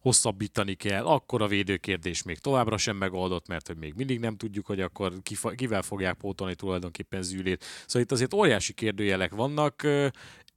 hosszabbítani 0.00 0.74
kell, 0.74 1.04
akkor 1.04 1.42
a 1.42 1.46
védőkérdés 1.46 2.22
még 2.22 2.38
továbbra 2.38 2.76
sem 2.76 2.96
megoldott, 2.96 3.48
mert 3.48 3.66
hogy 3.66 3.76
még 3.76 3.94
mindig 4.04 4.20
nem 4.20 4.36
tudjuk, 4.36 4.66
hogy 4.66 4.80
akkor 4.80 5.12
kivel 5.54 5.82
fogják 5.82 6.14
pótolni 6.14 6.54
tulajdonképpen 6.54 7.22
zűlét. 7.22 7.64
Szóval 7.86 8.02
itt 8.02 8.12
azért 8.12 8.34
óriási 8.34 8.72
kérdőjelek 8.72 9.34
vannak. 9.34 9.86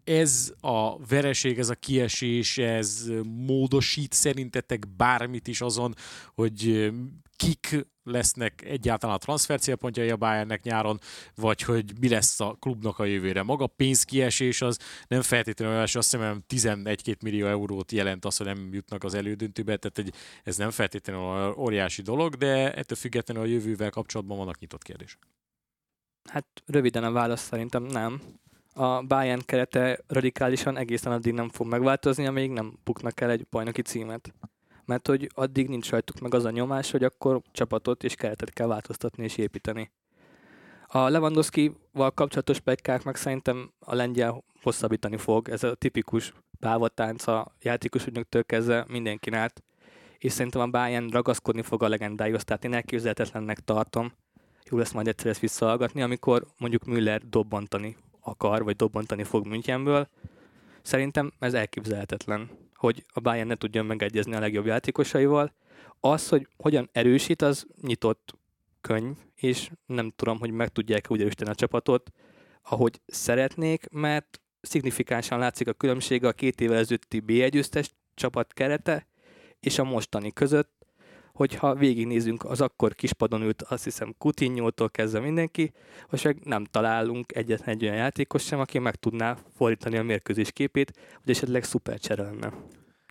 Ez 0.03 0.53
a 0.61 1.05
vereség, 1.05 1.59
ez 1.59 1.69
a 1.69 1.75
kiesés, 1.75 2.57
ez 2.57 3.11
módosít 3.23 4.13
szerintetek 4.13 4.87
bármit 4.97 5.47
is 5.47 5.61
azon, 5.61 5.95
hogy 6.33 6.91
kik 7.35 7.87
lesznek 8.03 8.63
egyáltalán 8.65 9.15
a 9.15 9.19
transfer 9.19 9.59
célpontjai 9.59 10.09
a 10.09 10.17
Bayernnek 10.17 10.63
nyáron, 10.63 10.99
vagy 11.35 11.61
hogy 11.61 11.99
mi 11.99 12.09
lesz 12.09 12.39
a 12.39 12.57
klubnak 12.59 12.99
a 12.99 13.05
jövőre. 13.05 13.43
Maga 13.43 13.67
pénzkiesés 13.67 14.61
az 14.61 14.79
nem 15.07 15.21
feltétlenül 15.21 15.75
első, 15.75 15.99
azt 15.99 16.11
hiszem 16.11 16.43
11-2 16.49 17.21
millió 17.23 17.47
eurót 17.47 17.91
jelent 17.91 18.25
az, 18.25 18.37
hogy 18.37 18.45
nem 18.45 18.73
jutnak 18.73 19.03
az 19.03 19.13
elődöntőbe, 19.13 19.77
tehát 19.77 19.97
egy, 19.97 20.13
ez 20.43 20.57
nem 20.57 20.71
feltétlenül 20.71 21.53
óriási 21.57 22.01
dolog, 22.01 22.35
de 22.35 22.73
ettől 22.73 22.97
függetlenül 22.97 23.43
a 23.43 23.47
jövővel 23.47 23.89
kapcsolatban 23.89 24.37
vannak 24.37 24.59
nyitott 24.59 24.83
kérdések. 24.83 25.27
Hát 26.29 26.63
röviden 26.65 27.03
a 27.03 27.11
válasz 27.11 27.41
szerintem 27.41 27.83
nem. 27.83 28.21
A 28.73 29.01
Bayern 29.01 29.41
kerete 29.45 29.99
radikálisan 30.07 30.77
egészen 30.77 31.11
addig 31.11 31.33
nem 31.33 31.49
fog 31.49 31.67
megváltozni, 31.67 32.25
amíg 32.25 32.51
nem 32.51 32.79
buknak 32.83 33.21
el 33.21 33.29
egy 33.29 33.47
bajnoki 33.49 33.81
címet. 33.81 34.33
Mert 34.85 35.07
hogy 35.07 35.29
addig 35.33 35.67
nincs 35.67 35.89
rajtuk 35.89 36.19
meg 36.19 36.33
az 36.33 36.45
a 36.45 36.49
nyomás, 36.49 36.91
hogy 36.91 37.03
akkor 37.03 37.41
csapatot 37.51 38.03
és 38.03 38.15
keretet 38.15 38.53
kell 38.53 38.67
változtatni 38.67 39.23
és 39.23 39.37
építeni. 39.37 39.91
A 40.87 41.09
Lewandowski-val 41.09 42.11
kapcsolatos 42.11 42.59
pekák 42.59 43.03
meg 43.03 43.15
szerintem 43.15 43.71
a 43.79 43.95
lengyel 43.95 44.43
hosszabbítani 44.61 45.17
fog. 45.17 45.49
Ez 45.49 45.63
a 45.63 45.75
tipikus 45.75 46.33
pávatánc 46.59 47.27
a 47.27 47.55
játékos 47.61 48.05
ügynöktől 48.05 48.43
kezdve 48.43 48.85
mindenkin 48.87 49.33
át. 49.33 49.63
És 50.17 50.31
szerintem 50.31 50.61
a 50.61 50.67
Bayern 50.67 51.09
ragaszkodni 51.09 51.61
fog 51.61 51.83
a 51.83 51.87
legendáihoz, 51.87 52.43
tehát 52.43 52.65
én 52.65 52.73
elképzelhetetlennek 52.73 53.59
tartom, 53.59 54.13
jó 54.69 54.77
lesz 54.77 54.91
majd 54.91 55.07
egyszer 55.07 55.27
ezt 55.27 55.39
visszahallgatni, 55.39 56.01
amikor 56.01 56.45
mondjuk 56.57 56.85
Müller 56.85 57.21
dobbantani 57.29 57.97
akar, 58.19 58.63
vagy 58.63 58.75
dobbantani 58.75 59.23
fog 59.23 59.47
Münchenből. 59.47 60.07
Szerintem 60.81 61.31
ez 61.39 61.53
elképzelhetetlen, 61.53 62.49
hogy 62.85 63.05
a 63.07 63.19
Bayern 63.19 63.47
ne 63.47 63.55
tudjon 63.55 63.85
megegyezni 63.85 64.35
a 64.35 64.39
legjobb 64.39 64.65
játékosaival. 64.65 65.53
Az, 65.99 66.29
hogy 66.29 66.47
hogyan 66.57 66.89
erősít, 66.91 67.41
az 67.41 67.65
nyitott 67.81 68.33
könyv, 68.81 69.15
és 69.35 69.69
nem 69.85 70.13
tudom, 70.15 70.39
hogy 70.39 70.51
meg 70.51 70.69
tudják 70.69 71.11
úgy 71.11 71.19
erősíteni 71.19 71.49
a 71.49 71.55
csapatot, 71.55 72.11
ahogy 72.61 73.01
szeretnék, 73.05 73.87
mert 73.91 74.41
szignifikánsan 74.61 75.39
látszik 75.39 75.67
a 75.67 75.73
különbség 75.73 76.23
a 76.23 76.31
két 76.31 76.61
évvel 76.61 76.77
ezelőtti 76.77 77.23
B1 77.27 77.49
győztes 77.51 77.91
csapat 78.13 78.53
kerete 78.53 79.07
és 79.59 79.79
a 79.79 79.83
mostani 79.83 80.31
között, 80.31 80.71
hogyha 81.35 81.75
végignézünk, 81.75 82.43
az 82.43 82.61
akkor 82.61 82.95
kispadon 82.95 83.41
ült, 83.41 83.61
azt 83.61 83.83
hiszem 83.83 84.15
Coutinho-tól 84.17 84.89
kezdve 84.89 85.19
mindenki, 85.19 85.71
most 86.09 86.23
meg 86.23 86.39
nem 86.43 86.65
találunk 86.65 87.35
egyetlen 87.35 87.75
egy 87.75 87.83
olyan 87.83 87.95
játékos 87.95 88.43
sem, 88.43 88.59
aki 88.59 88.79
meg 88.79 88.95
tudná 88.95 89.37
fordítani 89.55 89.97
a 89.97 90.03
mérkőzés 90.03 90.51
képét, 90.51 90.93
vagy 91.23 91.35
esetleg 91.35 91.63
szuper 91.63 91.99
csere 91.99 92.23
lenne. 92.23 92.53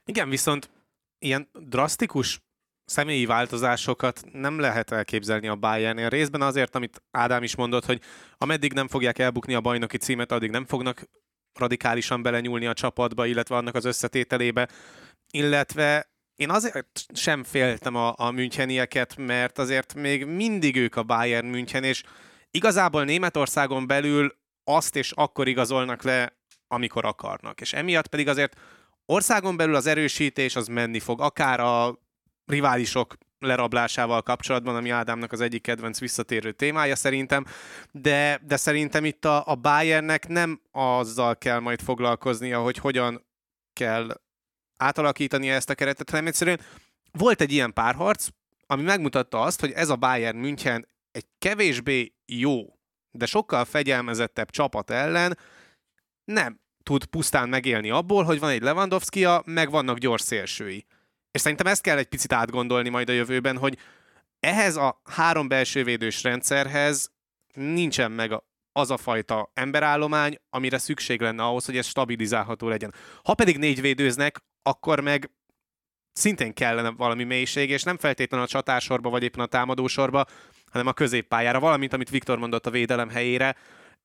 Igen, 0.04 0.28
viszont 0.28 0.70
ilyen 1.18 1.48
drasztikus 1.68 2.42
személyi 2.84 3.26
változásokat 3.26 4.24
nem 4.32 4.58
lehet 4.58 4.90
elképzelni 4.90 5.48
a 5.48 5.56
Bayernnél. 5.56 6.08
Részben 6.08 6.42
azért, 6.42 6.74
amit 6.74 7.02
Ádám 7.10 7.42
is 7.42 7.56
mondott, 7.56 7.84
hogy 7.84 8.00
ameddig 8.38 8.72
nem 8.72 8.88
fogják 8.88 9.18
elbukni 9.18 9.54
a 9.54 9.60
bajnoki 9.60 9.96
címet, 9.96 10.32
addig 10.32 10.50
nem 10.50 10.64
fognak 10.64 11.08
radikálisan 11.54 12.22
belenyúlni 12.22 12.66
a 12.66 12.72
csapatba, 12.72 13.26
illetve 13.26 13.56
annak 13.56 13.74
az 13.74 13.84
összetételébe. 13.84 14.68
Illetve 15.30 16.13
én 16.36 16.50
azért 16.50 17.00
sem 17.14 17.44
féltem 17.44 17.94
a, 17.94 18.14
a 18.16 18.30
Münchenieket, 18.30 19.16
mert 19.16 19.58
azért 19.58 19.94
még 19.94 20.24
mindig 20.24 20.76
ők 20.76 20.96
a 20.96 21.02
Bayern 21.02 21.46
München, 21.46 21.84
és 21.84 22.02
igazából 22.50 23.04
Németországon 23.04 23.86
belül 23.86 24.34
azt 24.64 24.96
és 24.96 25.12
akkor 25.12 25.48
igazolnak 25.48 26.02
le, 26.02 26.36
amikor 26.68 27.04
akarnak. 27.04 27.60
És 27.60 27.72
emiatt 27.72 28.06
pedig 28.06 28.28
azért 28.28 28.60
országon 29.06 29.56
belül 29.56 29.74
az 29.74 29.86
erősítés 29.86 30.56
az 30.56 30.66
menni 30.66 30.98
fog, 31.00 31.20
akár 31.20 31.60
a 31.60 31.98
riválisok 32.46 33.14
lerablásával 33.38 34.22
kapcsolatban, 34.22 34.76
ami 34.76 34.90
Ádámnak 34.90 35.32
az 35.32 35.40
egyik 35.40 35.62
kedvenc 35.62 36.00
visszatérő 36.00 36.52
témája 36.52 36.96
szerintem, 36.96 37.44
de, 37.92 38.40
de 38.46 38.56
szerintem 38.56 39.04
itt 39.04 39.24
a, 39.24 39.46
a 39.46 39.54
Bayernnek 39.54 40.28
nem 40.28 40.60
azzal 40.70 41.36
kell 41.36 41.58
majd 41.58 41.80
foglalkoznia, 41.80 42.60
hogy 42.60 42.78
hogyan 42.78 43.26
kell 43.72 44.20
átalakítani 44.76 45.50
ezt 45.50 45.70
a 45.70 45.74
keretet, 45.74 46.10
hanem 46.10 46.26
egyszerűen 46.26 46.60
volt 47.12 47.40
egy 47.40 47.52
ilyen 47.52 47.72
párharc, 47.72 48.28
ami 48.66 48.82
megmutatta 48.82 49.40
azt, 49.40 49.60
hogy 49.60 49.70
ez 49.70 49.88
a 49.88 49.96
Bayern 49.96 50.36
München 50.36 50.88
egy 51.12 51.26
kevésbé 51.38 52.14
jó, 52.26 52.78
de 53.10 53.26
sokkal 53.26 53.64
fegyelmezettebb 53.64 54.50
csapat 54.50 54.90
ellen 54.90 55.38
nem 56.24 56.60
tud 56.82 57.04
pusztán 57.04 57.48
megélni 57.48 57.90
abból, 57.90 58.24
hogy 58.24 58.38
van 58.38 58.50
egy 58.50 58.62
lewandowski 58.62 59.26
meg 59.44 59.70
vannak 59.70 59.98
gyors 59.98 60.22
szélsői. 60.22 60.86
És 61.30 61.40
szerintem 61.40 61.66
ezt 61.66 61.82
kell 61.82 61.98
egy 61.98 62.06
picit 62.06 62.32
átgondolni 62.32 62.88
majd 62.88 63.08
a 63.08 63.12
jövőben, 63.12 63.56
hogy 63.56 63.78
ehhez 64.40 64.76
a 64.76 65.00
három 65.04 65.48
belsővédős 65.48 66.22
rendszerhez 66.22 67.12
nincsen 67.52 68.12
meg 68.12 68.42
az 68.72 68.90
a 68.90 68.96
fajta 68.96 69.50
emberállomány, 69.54 70.38
amire 70.50 70.78
szükség 70.78 71.20
lenne 71.20 71.42
ahhoz, 71.42 71.64
hogy 71.64 71.76
ez 71.76 71.86
stabilizálható 71.86 72.68
legyen. 72.68 72.94
Ha 73.22 73.34
pedig 73.34 73.58
négy 73.58 73.80
védőznek, 73.80 74.42
akkor 74.66 75.00
meg 75.00 75.30
szintén 76.12 76.54
kellene 76.54 76.90
valami 76.90 77.24
mélység, 77.24 77.70
és 77.70 77.82
nem 77.82 77.96
feltétlenül 77.96 78.46
a 78.46 78.48
csatársorba, 78.48 79.10
vagy 79.10 79.22
éppen 79.22 79.44
a 79.44 79.46
támadósorba, 79.46 80.24
hanem 80.70 80.86
a 80.86 80.92
középpályára, 80.92 81.60
valamint 81.60 81.92
amit 81.92 82.10
Viktor 82.10 82.38
mondott 82.38 82.66
a 82.66 82.70
védelem 82.70 83.08
helyére. 83.08 83.56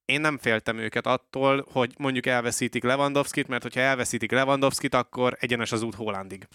Én 0.05 0.21
nem 0.21 0.37
féltem 0.37 0.77
őket 0.77 1.05
attól, 1.05 1.65
hogy 1.71 1.93
mondjuk 1.97 2.25
elveszítik 2.25 2.83
Lewandowski-t, 2.83 3.47
mert 3.47 3.63
hogyha 3.63 3.79
elveszítik 3.79 4.31
Lewandowski-t, 4.31 4.93
akkor 4.93 5.37
egyenes 5.39 5.71
az 5.71 5.81
út 5.81 5.95
Hollandig. 5.95 6.47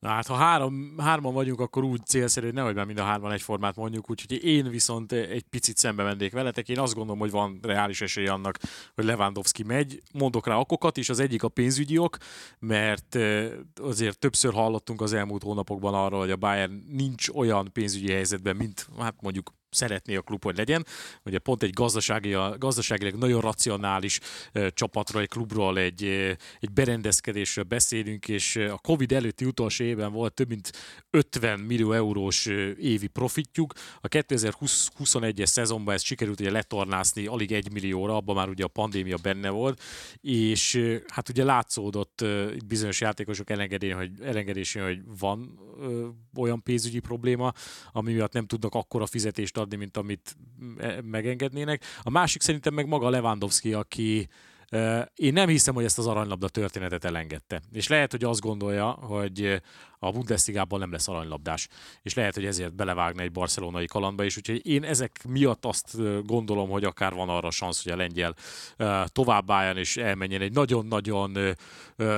Na 0.00 0.08
hát, 0.08 0.26
ha 0.26 0.34
három, 0.34 0.94
hárman 0.98 1.34
vagyunk, 1.34 1.60
akkor 1.60 1.84
úgy 1.84 2.06
célszerű, 2.06 2.46
hogy 2.46 2.54
nehogy 2.54 2.74
már 2.74 2.84
mind 2.84 2.98
a 2.98 3.02
hárman 3.02 3.32
egyformát 3.32 3.76
mondjuk, 3.76 4.10
úgyhogy 4.10 4.44
én 4.44 4.68
viszont 4.68 5.12
egy 5.12 5.42
picit 5.42 5.76
szembe 5.76 6.02
mennék 6.02 6.32
veletek. 6.32 6.68
Én 6.68 6.78
azt 6.78 6.94
gondolom, 6.94 7.20
hogy 7.20 7.30
van 7.30 7.58
reális 7.62 8.00
esély 8.00 8.26
annak, 8.26 8.58
hogy 8.94 9.04
Lewandowski 9.04 9.62
megy. 9.62 10.02
Mondok 10.12 10.46
rá 10.46 10.56
okokat 10.56 10.96
is, 10.96 11.08
az 11.08 11.20
egyik 11.20 11.42
a 11.42 11.48
pénzügyi 11.48 11.98
ok, 11.98 12.16
mert 12.58 13.18
azért 13.80 14.18
többször 14.18 14.52
hallottunk 14.52 15.00
az 15.00 15.12
elmúlt 15.12 15.42
hónapokban 15.42 15.94
arról, 15.94 16.20
hogy 16.20 16.30
a 16.30 16.36
Bayern 16.36 16.84
nincs 16.88 17.28
olyan 17.28 17.72
pénzügyi 17.72 18.12
helyzetben, 18.12 18.56
mint 18.56 18.86
hát 18.98 19.14
mondjuk 19.20 19.52
szeretné 19.70 20.16
a 20.16 20.20
klub, 20.20 20.44
hogy 20.44 20.56
legyen. 20.56 20.86
Ugye 21.24 21.38
pont 21.38 21.62
egy 21.62 21.72
gazdasági, 21.72 22.36
gazdaságilag 22.58 23.14
nagyon 23.14 23.40
racionális 23.40 24.20
csapatról, 24.68 25.22
egy 25.22 25.28
klubról, 25.28 25.78
egy, 25.78 26.04
egy 26.60 26.70
berendezkedésről 26.72 27.64
beszélünk, 27.64 28.28
és 28.28 28.56
a 28.56 28.78
Covid 28.78 29.12
előtti 29.12 29.44
utolsó 29.44 29.84
évben 29.84 30.12
volt 30.12 30.34
több 30.34 30.48
mint 30.48 30.72
50 31.10 31.60
millió 31.60 31.92
eurós 31.92 32.46
évi 32.78 33.06
profitjuk. 33.06 33.72
A 34.00 34.08
2021-es 34.08 35.46
szezonban 35.46 35.94
ezt 35.94 36.04
sikerült 36.04 36.40
ugye 36.40 36.50
letornászni 36.50 37.26
alig 37.26 37.52
egy 37.52 37.72
millióra, 37.72 38.16
abban 38.16 38.34
már 38.34 38.48
ugye 38.48 38.64
a 38.64 38.68
pandémia 38.68 39.16
benne 39.22 39.48
volt, 39.48 39.82
és 40.20 40.98
hát 41.08 41.28
ugye 41.28 41.44
látszódott 41.44 42.24
bizonyos 42.66 43.00
játékosok 43.00 43.50
elengedésén, 43.50 43.96
hogy, 43.96 44.10
elengedésén, 44.22 44.82
hogy 44.82 44.98
van 45.18 45.58
olyan 46.36 46.62
pénzügyi 46.62 46.98
probléma, 46.98 47.52
ami 47.92 48.12
miatt 48.12 48.32
nem 48.32 48.46
tudnak 48.46 48.74
akkora 48.74 49.06
fizetést 49.06 49.58
adni, 49.60 49.76
mint 49.76 49.96
amit 49.96 50.36
megengednének. 51.02 51.84
A 52.02 52.10
másik 52.10 52.40
szerintem 52.40 52.74
meg 52.74 52.86
maga 52.86 53.10
Lewandowski, 53.10 53.72
aki 53.72 54.28
én 55.14 55.32
nem 55.32 55.48
hiszem, 55.48 55.74
hogy 55.74 55.84
ezt 55.84 55.98
az 55.98 56.06
aranylabda 56.06 56.48
történetet 56.48 57.04
elengedte. 57.04 57.60
És 57.72 57.88
lehet, 57.88 58.10
hogy 58.10 58.24
azt 58.24 58.40
gondolja, 58.40 58.90
hogy 58.90 59.62
a 60.02 60.10
Bundesligában 60.10 60.78
nem 60.78 60.92
lesz 60.92 61.08
aranylabdás. 61.08 61.68
És 62.02 62.14
lehet, 62.14 62.34
hogy 62.34 62.44
ezért 62.44 62.74
belevágna 62.74 63.22
egy 63.22 63.32
barcelonai 63.32 63.86
kalandba 63.86 64.24
is. 64.24 64.36
Úgyhogy 64.36 64.66
én 64.66 64.84
ezek 64.84 65.24
miatt 65.28 65.64
azt 65.64 65.96
gondolom, 66.26 66.68
hogy 66.68 66.84
akár 66.84 67.12
van 67.12 67.28
arra 67.28 67.50
szansz, 67.50 67.82
hogy 67.82 67.92
a 67.92 67.96
lengyel 67.96 68.34
továbbálljon 69.06 69.76
és 69.76 69.96
elmenjen 69.96 70.40
egy 70.40 70.52
nagyon-nagyon 70.52 71.56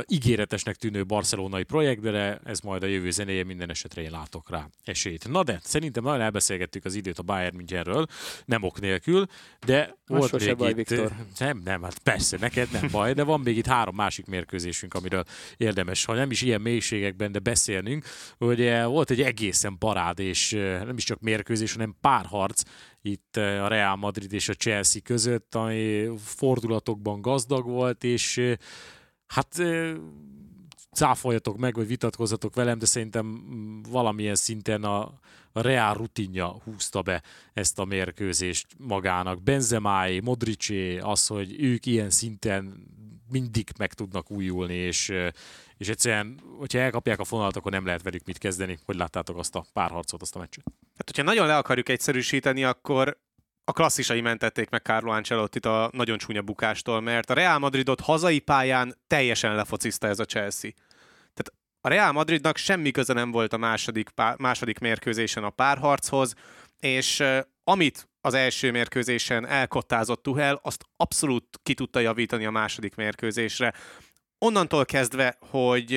ígéretesnek 0.07 0.77
tűnő 0.77 1.05
barcelonai 1.05 1.62
projektbe, 1.62 2.11
de 2.11 2.41
ez 2.45 2.61
majd 2.61 2.83
a 2.83 2.87
jövő 2.87 3.11
zenéje 3.11 3.45
minden 3.45 3.71
esetre 3.71 4.03
én 4.03 4.11
látok 4.11 4.51
rá 4.51 4.69
esélyt. 4.85 5.29
Na 5.29 5.43
de, 5.43 5.61
szerintem 5.62 6.03
nagyon 6.03 6.21
elbeszélgettük 6.21 6.85
az 6.85 6.95
időt 6.95 7.19
a 7.19 7.23
Bayern 7.23 7.57
Münchenről, 7.57 8.07
nem 8.45 8.62
ok 8.62 8.81
nélkül, 8.81 9.27
de 9.67 9.97
volt 10.07 10.39
még 10.39 10.57
baj, 10.57 10.71
itt... 10.71 10.77
Viktor. 10.77 11.12
Nem, 11.39 11.61
nem, 11.65 11.83
hát 11.83 11.99
persze, 11.99 12.37
neked 12.41 12.69
nem 12.73 12.89
baj, 12.91 13.12
de 13.12 13.23
van 13.23 13.41
még 13.41 13.57
itt 13.57 13.67
három 13.67 13.95
másik 13.95 14.27
mérkőzésünk, 14.27 14.95
amiről 14.95 15.25
érdemes, 15.57 16.05
ha 16.05 16.15
nem 16.15 16.31
is 16.31 16.43
ilyen 16.43 16.61
mélységekben, 16.61 17.33
de 17.33 17.39
beszél 17.39 17.72
beszélnünk. 17.73 18.05
Ugye 18.38 18.87
volt 18.87 19.11
egy 19.11 19.21
egészen 19.21 19.79
parád, 19.79 20.19
és 20.19 20.50
nem 20.85 20.97
is 20.97 21.05
csak 21.05 21.21
mérkőzés, 21.21 21.73
hanem 21.73 21.97
párharc 22.00 22.62
itt 23.02 23.37
a 23.37 23.69
Real 23.69 23.97
Madrid 23.97 24.33
és 24.33 24.49
a 24.49 24.55
Chelsea 24.55 25.00
között, 25.05 25.55
ami 25.55 26.09
fordulatokban 26.25 27.21
gazdag 27.21 27.64
volt, 27.64 28.05
és 28.05 28.55
hát 29.26 29.62
cáfoljatok 30.93 31.57
meg, 31.57 31.75
vagy 31.75 31.87
vitatkozzatok 31.87 32.55
velem, 32.55 32.79
de 32.79 32.87
szerintem 32.87 33.26
mm, 33.26 33.81
valamilyen 33.91 34.35
szinten 34.35 34.85
a, 34.85 35.00
a 35.52 35.61
Real 35.61 35.95
rutinja 35.95 36.61
húzta 36.64 37.02
be 37.02 37.23
ezt 37.52 37.79
a 37.79 37.85
mérkőzést 37.85 38.67
magának. 38.79 39.43
Benzemái, 39.43 40.21
Modricé, 40.21 40.99
az, 40.99 41.26
hogy 41.26 41.62
ők 41.62 41.87
ilyen 41.87 42.11
szinten 42.11 42.87
mindig 43.33 43.69
meg 43.79 43.93
tudnak 43.93 44.31
újulni, 44.31 44.75
és, 44.75 45.12
és 45.77 45.89
egyszerűen, 45.89 46.41
hogyha 46.59 46.79
elkapják 46.79 47.19
a 47.19 47.25
fonalat, 47.25 47.57
akkor 47.57 47.73
nem 47.73 47.87
lehet 47.87 48.03
velük 48.03 48.25
mit 48.25 48.39
kezdeni. 48.39 48.79
Hogy 48.85 48.97
láttátok 48.97 49.39
azt 49.39 49.55
a 49.55 49.65
párharcot, 49.73 50.23
azt 50.23 50.37
a 50.37 50.39
meccset? 50.39 50.65
Hát, 50.97 51.07
hogyha 51.07 51.23
nagyon 51.23 51.47
le 51.47 51.57
akarjuk 51.57 51.89
egyszerűsíteni, 51.89 52.65
akkor 52.65 53.19
a 53.65 53.73
klasszisai 53.73 54.21
mentették 54.21 54.71
meg 54.71 54.83
Carlo 54.83 55.11
ancelotti 55.11 55.59
a 55.59 55.91
nagyon 55.93 56.19
csúnya 56.19 56.43
bukástól, 56.43 57.01
mert 57.01 57.31
a 57.31 57.35
Real 57.35 57.59
Madridot 57.59 58.01
hazai 58.01 58.39
pályán 58.39 58.95
teljesen 59.07 59.55
lefociszta 59.55 60.07
ez 60.07 60.19
a 60.19 60.25
Chelsea. 60.25 60.71
Tehát 61.35 61.53
a 61.81 61.89
Real 61.89 62.12
Madridnak 62.12 62.57
semmi 62.57 62.91
köze 62.91 63.12
nem 63.12 63.31
volt 63.31 63.53
a 63.53 63.57
második, 63.57 64.09
pár, 64.09 64.38
második 64.38 64.79
mérkőzésen 64.79 65.45
a 65.45 65.51
párharchoz, 65.51 66.35
és 66.81 67.23
amit 67.64 68.09
az 68.25 68.35
első 68.35 68.71
mérkőzésen 68.71 69.47
elkottázott 69.47 70.23
Tuhel, 70.23 70.61
azt 70.63 70.85
abszolút 70.97 71.61
ki 71.63 71.75
tudta 71.75 72.01
javítani 72.01 72.45
a 72.45 72.51
második 72.51 72.95
mérkőzésre. 72.95 73.73
Onnantól 74.39 74.85
kezdve, 74.85 75.37
hogy 75.51 75.93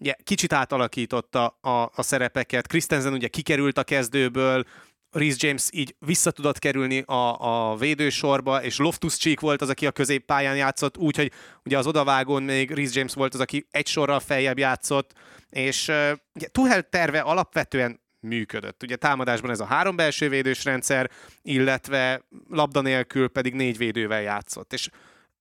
ugye, 0.00 0.14
kicsit 0.22 0.52
átalakította 0.52 1.46
a, 1.46 1.90
a 1.94 2.02
szerepeket, 2.02 2.66
Christensen 2.66 3.12
ugye 3.12 3.28
kikerült 3.28 3.78
a 3.78 3.84
kezdőből, 3.84 4.64
Rhys 5.10 5.34
James 5.38 5.68
így 5.72 5.96
vissza 5.98 6.30
tudott 6.30 6.58
kerülni 6.58 7.00
a, 7.00 7.70
a 7.70 7.76
védősorba, 7.76 8.62
és 8.62 8.78
Loftus 8.78 9.16
Cheek 9.16 9.40
volt 9.40 9.62
az, 9.62 9.68
aki 9.68 9.86
a 9.86 9.90
középpályán 9.90 10.56
játszott, 10.56 10.96
úgyhogy 10.96 11.32
ugye 11.64 11.78
az 11.78 11.86
odavágón 11.86 12.42
még 12.42 12.70
Rhys 12.70 12.94
James 12.94 13.14
volt 13.14 13.34
az, 13.34 13.40
aki 13.40 13.66
egy 13.70 13.86
sorral 13.86 14.20
feljebb 14.20 14.58
játszott, 14.58 15.12
és 15.50 15.88
ugye, 16.34 16.48
Tuhel 16.52 16.82
terve 16.82 17.20
alapvetően 17.20 18.00
működött. 18.20 18.82
Ugye 18.82 18.96
támadásban 18.96 19.50
ez 19.50 19.60
a 19.60 19.64
három 19.64 19.96
belső 19.96 20.28
védős 20.28 20.64
rendszer, 20.64 21.10
illetve 21.42 22.22
labda 22.48 22.80
nélkül 22.80 23.28
pedig 23.28 23.54
négy 23.54 23.76
védővel 23.76 24.22
játszott. 24.22 24.72
És 24.72 24.88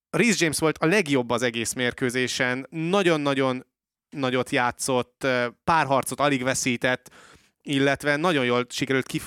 Rhys 0.09 0.39
James 0.39 0.59
volt 0.59 0.77
a 0.77 0.85
legjobb 0.85 1.29
az 1.29 1.41
egész 1.41 1.73
mérkőzésen, 1.73 2.67
nagyon-nagyon 2.69 3.65
nagyot 4.09 4.49
játszott, 4.49 5.27
pár 5.63 5.85
harcot 5.85 6.19
alig 6.19 6.43
veszített, 6.43 7.11
illetve 7.61 8.15
nagyon 8.15 8.45
jól 8.45 8.65
sikerült 8.69 9.21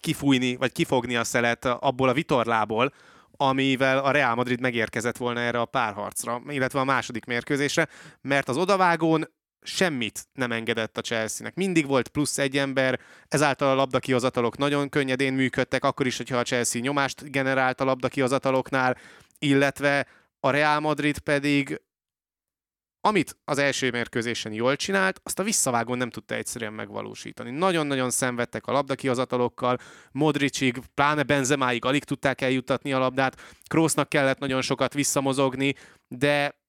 kifújni, 0.00 0.56
vagy 0.56 0.72
kifogni 0.72 1.16
a 1.16 1.24
szelet 1.24 1.64
abból 1.64 2.08
a 2.08 2.12
vitorlából, 2.12 2.92
amivel 3.30 3.98
a 3.98 4.10
Real 4.10 4.34
Madrid 4.34 4.60
megérkezett 4.60 5.16
volna 5.16 5.40
erre 5.40 5.60
a 5.60 5.64
párharcra, 5.64 6.42
illetve 6.48 6.80
a 6.80 6.84
második 6.84 7.24
mérkőzésre, 7.24 7.88
mert 8.20 8.48
az 8.48 8.56
odavágón 8.56 9.28
semmit 9.66 10.28
nem 10.32 10.52
engedett 10.52 10.98
a 10.98 11.00
Chelsea-nek. 11.00 11.54
Mindig 11.54 11.86
volt 11.86 12.08
plusz 12.08 12.38
egy 12.38 12.56
ember, 12.56 13.00
ezáltal 13.28 13.70
a 13.70 13.74
labdakihozatalok 13.74 14.56
nagyon 14.56 14.88
könnyedén 14.88 15.32
működtek, 15.32 15.84
akkor 15.84 16.06
is, 16.06 16.16
hogyha 16.16 16.36
a 16.36 16.42
Chelsea 16.42 16.80
nyomást 16.80 17.30
generált 17.30 17.80
a 17.80 17.84
labdakihozataloknál, 17.84 18.96
illetve 19.38 20.06
a 20.40 20.50
Real 20.50 20.80
Madrid 20.80 21.18
pedig 21.18 21.80
amit 23.06 23.36
az 23.44 23.58
első 23.58 23.90
mérkőzésen 23.90 24.52
jól 24.52 24.76
csinált, 24.76 25.20
azt 25.22 25.38
a 25.38 25.42
visszavágón 25.42 25.98
nem 25.98 26.10
tudta 26.10 26.34
egyszerűen 26.34 26.72
megvalósítani. 26.72 27.50
Nagyon-nagyon 27.50 28.10
szenvedtek 28.10 28.66
a 28.66 28.72
labdakihozatalokkal, 28.72 29.78
Modricig, 30.12 30.78
pláne 30.94 31.22
Benzemáig 31.22 31.84
alig 31.84 32.04
tudták 32.04 32.40
eljuttatni 32.40 32.92
a 32.92 32.98
labdát, 32.98 33.40
Kroosnak 33.66 34.08
kellett 34.08 34.38
nagyon 34.38 34.62
sokat 34.62 34.94
visszamozogni, 34.94 35.74
de 36.08 36.63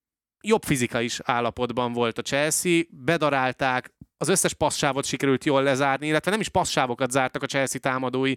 jobb 0.47 0.61
is 0.99 1.19
állapotban 1.23 1.93
volt 1.93 2.17
a 2.17 2.21
Chelsea, 2.21 2.81
bedarálták, 2.89 3.93
az 4.17 4.27
összes 4.27 4.53
passzsávot 4.53 5.05
sikerült 5.05 5.45
jól 5.45 5.63
lezárni, 5.63 6.07
illetve 6.07 6.31
nem 6.31 6.39
is 6.39 6.49
passsávokat 6.49 7.11
zártak 7.11 7.43
a 7.43 7.45
Chelsea 7.45 7.79
támadói 7.79 8.33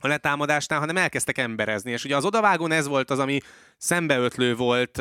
a 0.00 0.06
letámadásnál, 0.06 0.78
hanem 0.78 0.96
elkezdtek 0.96 1.38
emberezni. 1.38 1.90
És 1.90 2.04
ugye 2.04 2.16
az 2.16 2.24
odavágón 2.24 2.72
ez 2.72 2.86
volt 2.86 3.10
az, 3.10 3.18
ami 3.18 3.40
szembeötlő 3.76 4.54
volt 4.54 4.98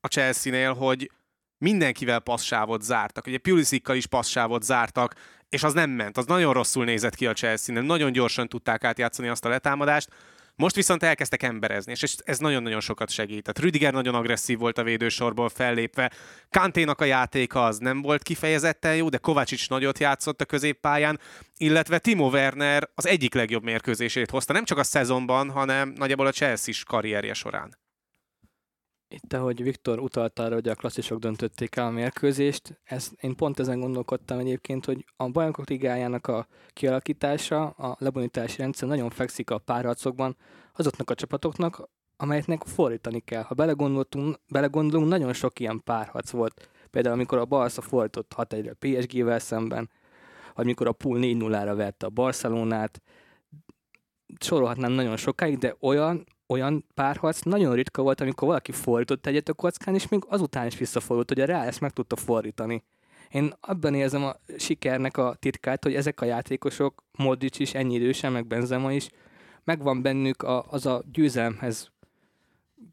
a 0.00 0.06
Chelsea-nél, 0.08 0.74
hogy 0.74 1.10
mindenkivel 1.58 2.18
passzsávot 2.18 2.82
zártak. 2.82 3.26
Ugye 3.26 3.38
Pulisikkal 3.38 3.96
is 3.96 4.06
passzsávot 4.06 4.62
zártak, 4.62 5.14
és 5.48 5.62
az 5.62 5.72
nem 5.72 5.90
ment. 5.90 6.16
Az 6.16 6.26
nagyon 6.26 6.52
rosszul 6.52 6.84
nézett 6.84 7.14
ki 7.14 7.26
a 7.26 7.32
Chelsea-nél. 7.32 7.82
Nagyon 7.82 8.12
gyorsan 8.12 8.48
tudták 8.48 8.84
átjátszani 8.84 9.28
azt 9.28 9.44
a 9.44 9.48
letámadást. 9.48 10.08
Most 10.56 10.74
viszont 10.74 11.02
elkezdtek 11.02 11.42
emberezni, 11.42 11.92
és 11.92 12.16
ez 12.24 12.38
nagyon-nagyon 12.38 12.80
sokat 12.80 13.10
segített. 13.10 13.58
Rüdiger 13.58 13.92
nagyon 13.92 14.14
agresszív 14.14 14.58
volt 14.58 14.78
a 14.78 14.82
védősorból 14.82 15.48
fellépve. 15.48 16.12
Kanténak 16.50 17.00
a 17.00 17.04
játéka 17.04 17.64
az 17.64 17.78
nem 17.78 18.02
volt 18.02 18.22
kifejezetten 18.22 18.96
jó, 18.96 19.08
de 19.08 19.18
Kovácsics 19.18 19.68
nagyot 19.68 19.98
játszott 19.98 20.40
a 20.40 20.44
középpályán, 20.44 21.20
illetve 21.56 21.98
Timo 21.98 22.28
Werner 22.28 22.88
az 22.94 23.06
egyik 23.06 23.34
legjobb 23.34 23.62
mérkőzését 23.62 24.30
hozta, 24.30 24.52
nem 24.52 24.64
csak 24.64 24.78
a 24.78 24.84
szezonban, 24.84 25.50
hanem 25.50 25.88
nagyjából 25.88 26.26
a 26.26 26.32
Chelsea 26.32 26.74
karrierje 26.86 27.34
során. 27.34 27.83
Itt, 29.08 29.32
ahogy 29.32 29.62
Viktor 29.62 29.98
utalta 29.98 30.42
arra, 30.42 30.54
hogy 30.54 30.68
a 30.68 30.74
klasszisok 30.74 31.18
döntötték 31.18 31.76
el 31.76 31.86
a 31.86 31.90
mérkőzést, 31.90 32.80
ezt, 32.84 33.12
én 33.20 33.36
pont 33.36 33.58
ezen 33.58 33.80
gondolkodtam 33.80 34.38
egyébként, 34.38 34.84
hogy 34.84 35.04
a 35.16 35.28
bajnokok 35.28 35.68
ligájának 35.68 36.26
a 36.26 36.46
kialakítása, 36.68 37.66
a 37.66 37.96
lebonyítási 37.98 38.56
rendszer 38.56 38.88
nagyon 38.88 39.10
fekszik 39.10 39.50
a 39.50 39.58
párharcokban 39.58 40.36
azoknak 40.72 41.10
a 41.10 41.14
csapatoknak, 41.14 41.88
amelyeknek 42.16 42.62
fordítani 42.62 43.20
kell. 43.20 43.42
Ha 43.42 43.54
belegondolunk, 43.54 44.40
belegondolunk, 44.48 45.08
nagyon 45.08 45.32
sok 45.32 45.60
ilyen 45.60 45.80
párharc 45.84 46.30
volt. 46.30 46.68
Például 46.90 47.14
amikor 47.14 47.38
a 47.38 47.44
Barca 47.44 47.80
fordított 47.80 48.32
6 48.32 48.52
1 48.52 48.66
a 48.68 48.74
PSG-vel 48.78 49.38
szemben, 49.38 49.90
vagy 50.54 50.64
mikor 50.64 50.86
a 50.86 50.92
Pool 50.92 51.18
4-0-ra 51.20 51.72
vette 51.76 52.06
a 52.06 52.10
Barcelonát, 52.10 53.02
sorolhatnám 54.40 54.92
nagyon 54.92 55.16
sokáig, 55.16 55.58
de 55.58 55.76
olyan, 55.80 56.26
olyan 56.46 56.84
párharc 56.94 57.40
nagyon 57.42 57.74
ritka 57.74 58.02
volt, 58.02 58.20
amikor 58.20 58.48
valaki 58.48 58.72
fordított 58.72 59.26
egyet 59.26 59.48
a 59.48 59.54
kockán, 59.54 59.94
és 59.94 60.08
még 60.08 60.22
azután 60.28 60.66
is 60.66 60.78
visszafordult, 60.78 61.28
hogy 61.28 61.40
a 61.40 61.44
rá 61.44 61.64
ezt 61.64 61.80
meg 61.80 61.90
tudta 61.90 62.16
fordítani. 62.16 62.82
Én 63.30 63.52
abban 63.60 63.94
érzem 63.94 64.24
a 64.24 64.36
sikernek 64.56 65.16
a 65.16 65.36
titkát, 65.38 65.82
hogy 65.84 65.94
ezek 65.94 66.20
a 66.20 66.24
játékosok, 66.24 67.02
Modric 67.18 67.58
is, 67.58 67.74
ennyi 67.74 67.94
idősen, 67.94 68.32
meg 68.32 68.46
Benzema 68.46 68.92
is, 68.92 69.08
megvan 69.64 70.02
bennük 70.02 70.42
a, 70.42 70.64
az 70.70 70.86
a 70.86 71.02
győzelmhez 71.12 71.92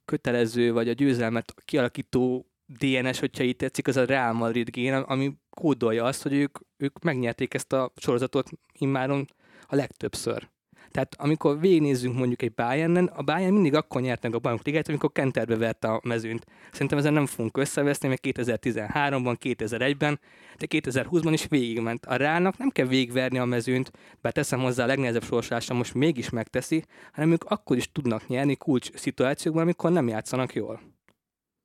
kötelező, 0.05 0.73
vagy 0.73 0.89
a 0.89 0.93
győzelmet 0.93 1.53
kialakító 1.65 2.45
DNS, 2.65 3.19
hogyha 3.19 3.43
itt 3.43 3.57
tetszik, 3.57 3.87
az 3.87 3.97
a 3.97 4.05
Real 4.05 4.33
Madrid 4.33 4.69
gén, 4.69 4.93
ami 4.93 5.37
kódolja 5.49 6.03
azt, 6.03 6.21
hogy 6.21 6.33
ők, 6.33 6.57
ők 6.77 7.03
megnyerték 7.03 7.53
ezt 7.53 7.73
a 7.73 7.91
sorozatot 7.95 8.49
immáron 8.73 9.27
a 9.67 9.75
legtöbbször. 9.75 10.49
Tehát 10.91 11.15
amikor 11.17 11.59
végignézzünk 11.59 12.17
mondjuk 12.17 12.41
egy 12.41 12.53
Bayernen, 12.53 13.05
a 13.05 13.21
Bayern 13.21 13.53
mindig 13.53 13.73
akkor 13.73 14.01
nyert 14.01 14.23
meg 14.23 14.35
a 14.35 14.39
bajnok 14.39 14.65
ligát, 14.65 14.87
amikor 14.87 15.11
Kenterbe 15.11 15.57
verte 15.57 15.87
a 15.87 16.01
mezőnyt. 16.03 16.45
Szerintem 16.71 16.97
ezen 16.97 17.13
nem 17.13 17.25
fogunk 17.25 17.57
összeveszni, 17.57 18.07
meg 18.07 18.19
2013-ban, 18.21 19.35
2001-ben, 19.39 20.19
de 20.57 20.67
2020-ban 20.69 21.29
is 21.31 21.47
végigment. 21.47 22.05
A 22.05 22.15
Reálnak 22.15 22.57
nem 22.57 22.69
kell 22.69 22.85
végigverni 22.85 23.37
a 23.37 23.45
mezőnyt, 23.45 23.91
bár 24.21 24.33
teszem 24.33 24.59
hozzá 24.59 24.83
a 24.83 24.87
legnehezebb 24.87 25.23
sorsolásra 25.23 25.75
most 25.75 25.93
mégis 25.93 26.29
megteszi, 26.29 26.85
hanem 27.11 27.31
ők 27.31 27.43
akkor 27.43 27.77
is 27.77 27.91
tudnak 27.91 28.27
nyerni 28.27 28.55
kulcs 28.55 28.91
szituációkban, 28.93 29.63
amikor 29.63 29.91
nem 29.91 30.07
játszanak 30.07 30.53
jól. 30.53 30.81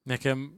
Nekem 0.02 0.54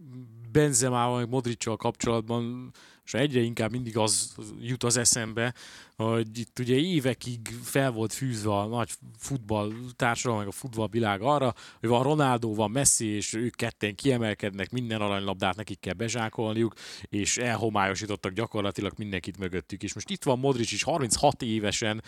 Benzemával, 0.52 1.18
meg 1.18 1.28
Modricsal 1.28 1.76
kapcsolatban 1.76 2.72
és 3.04 3.14
egyre 3.14 3.40
inkább 3.40 3.70
mindig 3.70 3.96
az 3.96 4.35
jut 4.61 4.85
az 4.85 4.96
eszembe, 4.96 5.54
hogy 6.02 6.38
itt 6.38 6.58
ugye 6.58 6.74
évekig 6.74 7.48
fel 7.62 7.90
volt 7.90 8.12
fűzve 8.12 8.56
a 8.56 8.66
nagy 8.66 8.90
futball 9.18 9.72
társadalom, 9.96 10.38
meg 10.38 10.48
a 10.48 10.52
futballvilág 10.52 11.22
arra, 11.22 11.54
hogy 11.80 11.88
van 11.88 12.02
Ronaldo, 12.02 12.54
van 12.54 12.70
Messi, 12.70 13.06
és 13.06 13.34
ők 13.34 13.54
ketten 13.56 13.94
kiemelkednek, 13.94 14.70
minden 14.70 15.00
aranylabdát 15.00 15.56
nekik 15.56 15.80
kell 15.80 15.92
bezsákolniuk, 15.92 16.74
és 17.02 17.37
elhomályosítottak 17.37 18.32
gyakorlatilag 18.32 18.92
mindenkit 18.96 19.38
mögöttük. 19.38 19.82
És 19.82 19.94
most 19.94 20.11
itt 20.11 20.24
van 20.24 20.38
Modric 20.38 20.72
is 20.72 20.82
36 20.82 21.42
évesen, 21.42 22.02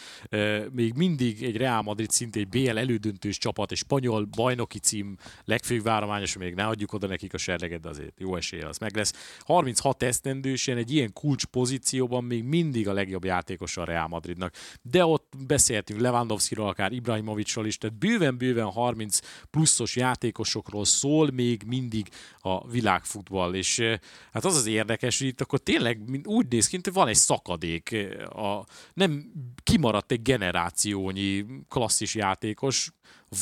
még 0.73 0.95
mindig 0.95 1.43
egy 1.43 1.57
Real 1.57 1.83
Madrid 1.83 2.11
szintén 2.11 2.43
egy 2.43 2.49
BL 2.49 2.79
elődöntős 2.79 3.39
csapat, 3.39 3.71
egy 3.71 3.79
spanyol 3.79 4.25
bajnoki 4.25 4.79
cím 4.79 5.17
legfőbb 5.45 5.83
várományos, 5.83 6.37
még 6.37 6.55
ne 6.55 6.67
adjuk 6.67 6.93
oda 6.93 7.07
nekik 7.07 7.35
a 7.35 7.39
serleget, 7.39 7.81
de 7.81 7.89
azért 7.89 8.21
jó 8.21 8.37
esélye 8.37 8.69
az 8.69 8.79
meg 8.79 8.97
lesz. 8.97 9.13
36 9.39 10.03
esztendősen 10.03 10.77
egy 10.77 10.93
ilyen 10.93 11.13
kulcs 11.13 11.45
pozícióban 11.45 12.25
még 12.25 12.45
mindig 12.45 12.89
a 12.89 12.93
legjobb 12.93 13.25
játékos 13.25 13.79
a 13.81 13.85
Real 13.85 14.09
Madridnak. 14.09 14.55
De 14.83 15.05
ott 15.05 15.33
beszéltünk 15.47 16.01
Lewandowskiról, 16.01 16.69
akár 16.69 16.93
Ibrahimovicsról 16.93 17.67
is, 17.67 17.79
tehát 17.79 17.99
bőven-bőven 17.99 18.71
30 18.71 19.19
pluszos 19.51 19.97
játékosokról 19.97 20.85
szól 20.85 21.31
még 21.31 21.63
mindig 21.67 22.09
a 22.39 22.69
világfutball, 22.69 23.55
és 23.55 23.79
eh, 23.79 23.99
hát 24.33 24.45
az 24.45 24.57
az 24.57 24.67
érdekes, 24.67 25.19
hogy 25.19 25.27
itt 25.27 25.41
akkor 25.41 25.59
tényleg 25.59 26.01
úgy 26.25 26.47
néz 26.49 26.67
ki, 26.67 26.79
hogy 26.83 26.93
van 26.93 27.09
egy 27.09 27.15
szakadék, 27.15 27.93
eh, 27.93 28.37
a, 28.45 28.67
nem 28.95 29.33
kimaradt 29.63 30.13
egy 30.13 30.23
generációnyi 30.23 31.45
klasszis 31.69 32.15
játékos, 32.15 32.93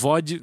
vagy 0.01 0.43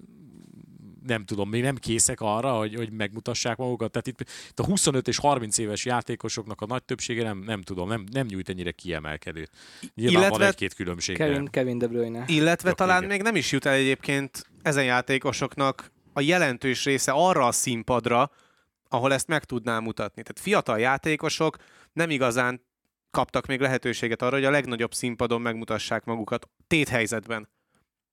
nem 1.07 1.25
tudom, 1.25 1.49
még 1.49 1.61
nem 1.61 1.75
készek 1.75 2.21
arra, 2.21 2.51
hogy, 2.57 2.75
hogy 2.75 2.91
megmutassák 2.91 3.57
magukat. 3.57 3.91
Tehát 3.91 4.07
itt, 4.07 4.29
itt 4.49 4.59
a 4.59 4.65
25 4.65 5.07
és 5.07 5.17
30 5.17 5.57
éves 5.57 5.85
játékosoknak 5.85 6.61
a 6.61 6.65
nagy 6.65 6.83
többsége 6.83 7.23
nem, 7.23 7.37
nem 7.37 7.61
tudom, 7.61 7.87
nem, 7.87 8.03
nem 8.11 8.25
nyújt 8.25 8.49
ennyire 8.49 8.71
kiemelkedő. 8.71 9.47
Nyilván 9.95 10.21
illetve, 10.21 10.37
van 10.37 10.47
egy-két 10.47 10.73
különbség. 10.73 11.15
Kevin, 11.15 11.45
Kevin 11.45 11.77
De 11.77 11.87
Bruyne. 11.87 12.23
Illetve 12.27 12.69
Jó, 12.69 12.75
talán 12.75 12.97
igen. 12.97 13.09
még 13.09 13.21
nem 13.21 13.35
is 13.35 13.51
jut 13.51 13.65
el 13.65 13.73
egyébként 13.73 14.45
ezen 14.61 14.83
játékosoknak 14.83 15.91
a 16.13 16.21
jelentős 16.21 16.85
része 16.85 17.11
arra 17.11 17.47
a 17.47 17.51
színpadra, 17.51 18.31
ahol 18.89 19.13
ezt 19.13 19.27
meg 19.27 19.43
tudnám 19.43 19.83
mutatni. 19.83 20.21
Tehát 20.21 20.39
fiatal 20.39 20.79
játékosok 20.79 21.57
nem 21.93 22.09
igazán 22.09 22.61
kaptak 23.11 23.45
még 23.45 23.59
lehetőséget 23.59 24.21
arra, 24.21 24.35
hogy 24.35 24.45
a 24.45 24.49
legnagyobb 24.49 24.93
színpadon 24.93 25.41
megmutassák 25.41 26.05
magukat 26.05 26.49
téthelyzetben. 26.67 27.47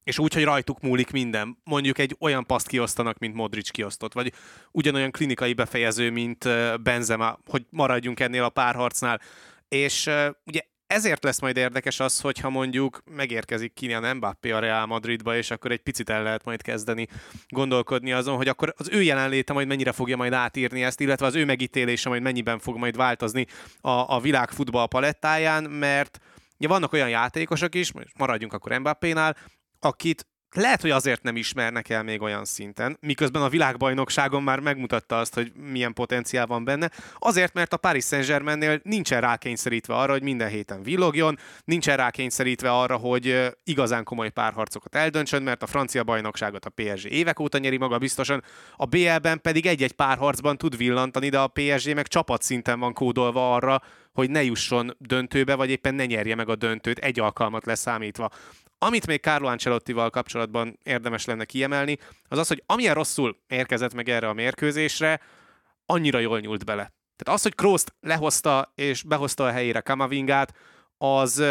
És 0.05 0.19
úgy, 0.19 0.35
hogy 0.35 0.45
rajtuk 0.45 0.81
múlik 0.81 1.11
minden. 1.11 1.59
Mondjuk 1.65 1.99
egy 1.99 2.17
olyan 2.21 2.47
paszt 2.47 2.69
kiosztanak, 2.69 3.19
mint 3.19 3.35
Modric 3.35 3.71
kiosztott, 3.71 4.12
vagy 4.12 4.33
ugyanolyan 4.71 5.11
klinikai 5.11 5.53
befejező, 5.53 6.11
mint 6.11 6.49
Benzema, 6.83 7.38
hogy 7.47 7.67
maradjunk 7.71 8.21
ennél 8.21 8.45
a 8.45 8.49
párharcnál. 8.49 9.21
És 9.69 10.11
ugye 10.45 10.61
ezért 10.87 11.25
lesz 11.25 11.41
majd 11.41 11.57
érdekes 11.57 12.01
az, 12.01 12.21
hogyha 12.21 12.51
mondjuk 12.51 13.03
megérkezik 13.11 13.75
Kylian 13.75 14.17
Mbappé 14.17 14.51
a 14.51 14.59
Real 14.59 14.87
Madridba, 14.87 15.37
és 15.37 15.51
akkor 15.51 15.71
egy 15.71 15.83
picit 15.83 16.11
el 16.11 16.23
lehet 16.23 16.45
majd 16.45 16.62
kezdeni 16.62 17.07
gondolkodni 17.49 18.12
azon, 18.12 18.37
hogy 18.37 18.49
akkor 18.49 18.75
az 18.77 18.88
ő 18.88 19.03
jelenléte 19.03 19.53
majd 19.53 19.67
mennyire 19.67 19.93
fogja 19.93 20.17
majd 20.17 20.33
átírni 20.33 20.83
ezt, 20.83 21.01
illetve 21.01 21.27
az 21.27 21.35
ő 21.35 21.45
megítélése 21.45 22.09
majd 22.09 22.23
mennyiben 22.23 22.59
fog 22.59 22.77
majd 22.77 22.97
változni 22.97 23.47
a, 23.81 24.15
a 24.15 24.21
világ 24.21 24.51
futball 24.51 24.87
palettáján, 24.87 25.65
mert 25.65 26.21
Ugye 26.59 26.71
vannak 26.71 26.93
olyan 26.93 27.09
játékosok 27.09 27.75
is, 27.75 27.93
maradjunk 28.19 28.53
akkor 28.53 28.79
Mbappénál, 28.79 29.37
akit 29.85 30.27
lehet, 30.55 30.81
hogy 30.81 30.90
azért 30.90 31.23
nem 31.23 31.37
ismernek 31.37 31.88
el 31.88 32.03
még 32.03 32.23
olyan 32.23 32.45
szinten, 32.45 32.97
miközben 33.01 33.42
a 33.42 33.49
világbajnokságon 33.49 34.42
már 34.42 34.61
megmutatta 34.61 35.18
azt, 35.18 35.35
hogy 35.35 35.53
milyen 35.55 35.92
potenciál 35.92 36.47
van 36.47 36.64
benne. 36.64 36.90
Azért, 37.18 37.55
mert 37.55 37.73
a 37.73 37.77
Paris 37.77 38.05
Saint-Germainnél 38.05 38.81
nincsen 38.83 39.21
rákényszerítve 39.21 39.95
arra, 39.95 40.12
hogy 40.12 40.23
minden 40.23 40.49
héten 40.49 40.83
villogjon, 40.83 41.38
nincsen 41.64 41.97
rákényszerítve 41.97 42.71
arra, 42.71 42.97
hogy 42.97 43.53
igazán 43.64 44.05
komoly 44.05 44.31
párharcokat 44.31 44.95
eldöntsön, 44.95 45.42
mert 45.42 45.62
a 45.62 45.66
francia 45.66 46.05
bajnokságot 46.05 46.64
a 46.64 46.71
PSG 46.71 47.12
évek 47.12 47.40
óta 47.40 47.59
nyeri 47.59 47.77
maga 47.77 47.99
biztosan, 47.99 48.42
a 48.77 48.87
BL-ben 48.87 49.40
pedig 49.40 49.66
egy-egy 49.66 49.92
párharcban 49.92 50.59
tud 50.59 50.77
villantani, 50.77 51.29
de 51.29 51.38
a 51.38 51.49
PSG 51.49 51.95
meg 51.95 52.07
csapatszinten 52.07 52.81
van 52.81 52.92
kódolva 52.92 53.55
arra, 53.55 53.83
hogy 54.12 54.31
ne 54.31 54.42
jusson 54.42 54.96
döntőbe, 54.98 55.55
vagy 55.55 55.70
éppen 55.70 55.94
ne 55.94 56.07
nyerje 56.07 56.35
meg 56.35 56.48
a 56.48 56.57
döntőt, 56.57 56.98
egy 56.98 57.20
alkalmat 57.20 57.64
leszámítva. 57.64 58.31
Amit 58.79 59.07
még 59.07 59.20
Carlo 59.20 59.48
Ancelottival 59.48 60.11
kapcsolatban 60.11 60.79
érdemes 60.83 61.25
lenne 61.25 61.44
kiemelni, 61.44 61.98
az 62.29 62.38
az, 62.38 62.48
hogy 62.48 62.62
amilyen 62.66 62.94
rosszul 62.94 63.37
érkezett 63.48 63.94
meg 63.94 64.09
erre 64.09 64.29
a 64.29 64.33
mérkőzésre, 64.33 65.20
annyira 65.87 66.18
jól 66.18 66.40
nyúlt 66.40 66.64
bele. 66.64 66.92
Tehát 67.16 67.38
az, 67.38 67.42
hogy 67.42 67.55
Krooszt 67.55 67.94
lehozta 68.01 68.72
és 68.75 69.03
behozta 69.03 69.44
a 69.44 69.51
helyére 69.51 69.81
Kamavingát, 69.81 70.57
az 70.96 71.44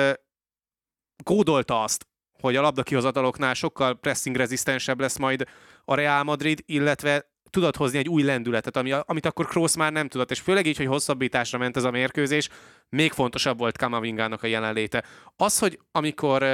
kódolta 1.24 1.84
azt, 1.84 2.08
hogy 2.41 2.56
a 2.56 2.62
labda 2.62 2.84
kihozataloknál 2.84 3.54
sokkal 3.54 4.00
pressing 4.00 4.36
rezisztensebb 4.36 5.00
lesz 5.00 5.17
majd 5.17 5.47
a 5.86 5.95
Real 5.95 6.24
Madrid, 6.24 6.63
illetve 6.65 7.31
tudott 7.52 7.76
hozni 7.76 7.98
egy 7.98 8.10
új 8.10 8.24
lendületet, 8.24 8.78
ami, 8.78 8.92
amit 8.92 9.26
akkor 9.26 9.48
Kroos 9.48 9.76
már 9.76 9.92
nem 9.92 10.08
tudott, 10.08 10.32
és 10.32 10.40
főleg 10.40 10.66
így, 10.66 10.78
hogy 10.78 10.86
hosszabbításra 10.86 11.58
ment 11.58 11.78
ez 11.78 11.84
a 11.84 11.92
mérkőzés, 11.92 12.50
még 12.90 13.12
fontosabb 13.12 13.58
volt 13.58 13.78
Kamavingának 13.78 14.44
a 14.44 14.48
jelenléte. 14.48 15.04
Az, 15.36 15.60
hogy 15.60 15.80
amikor 15.92 16.46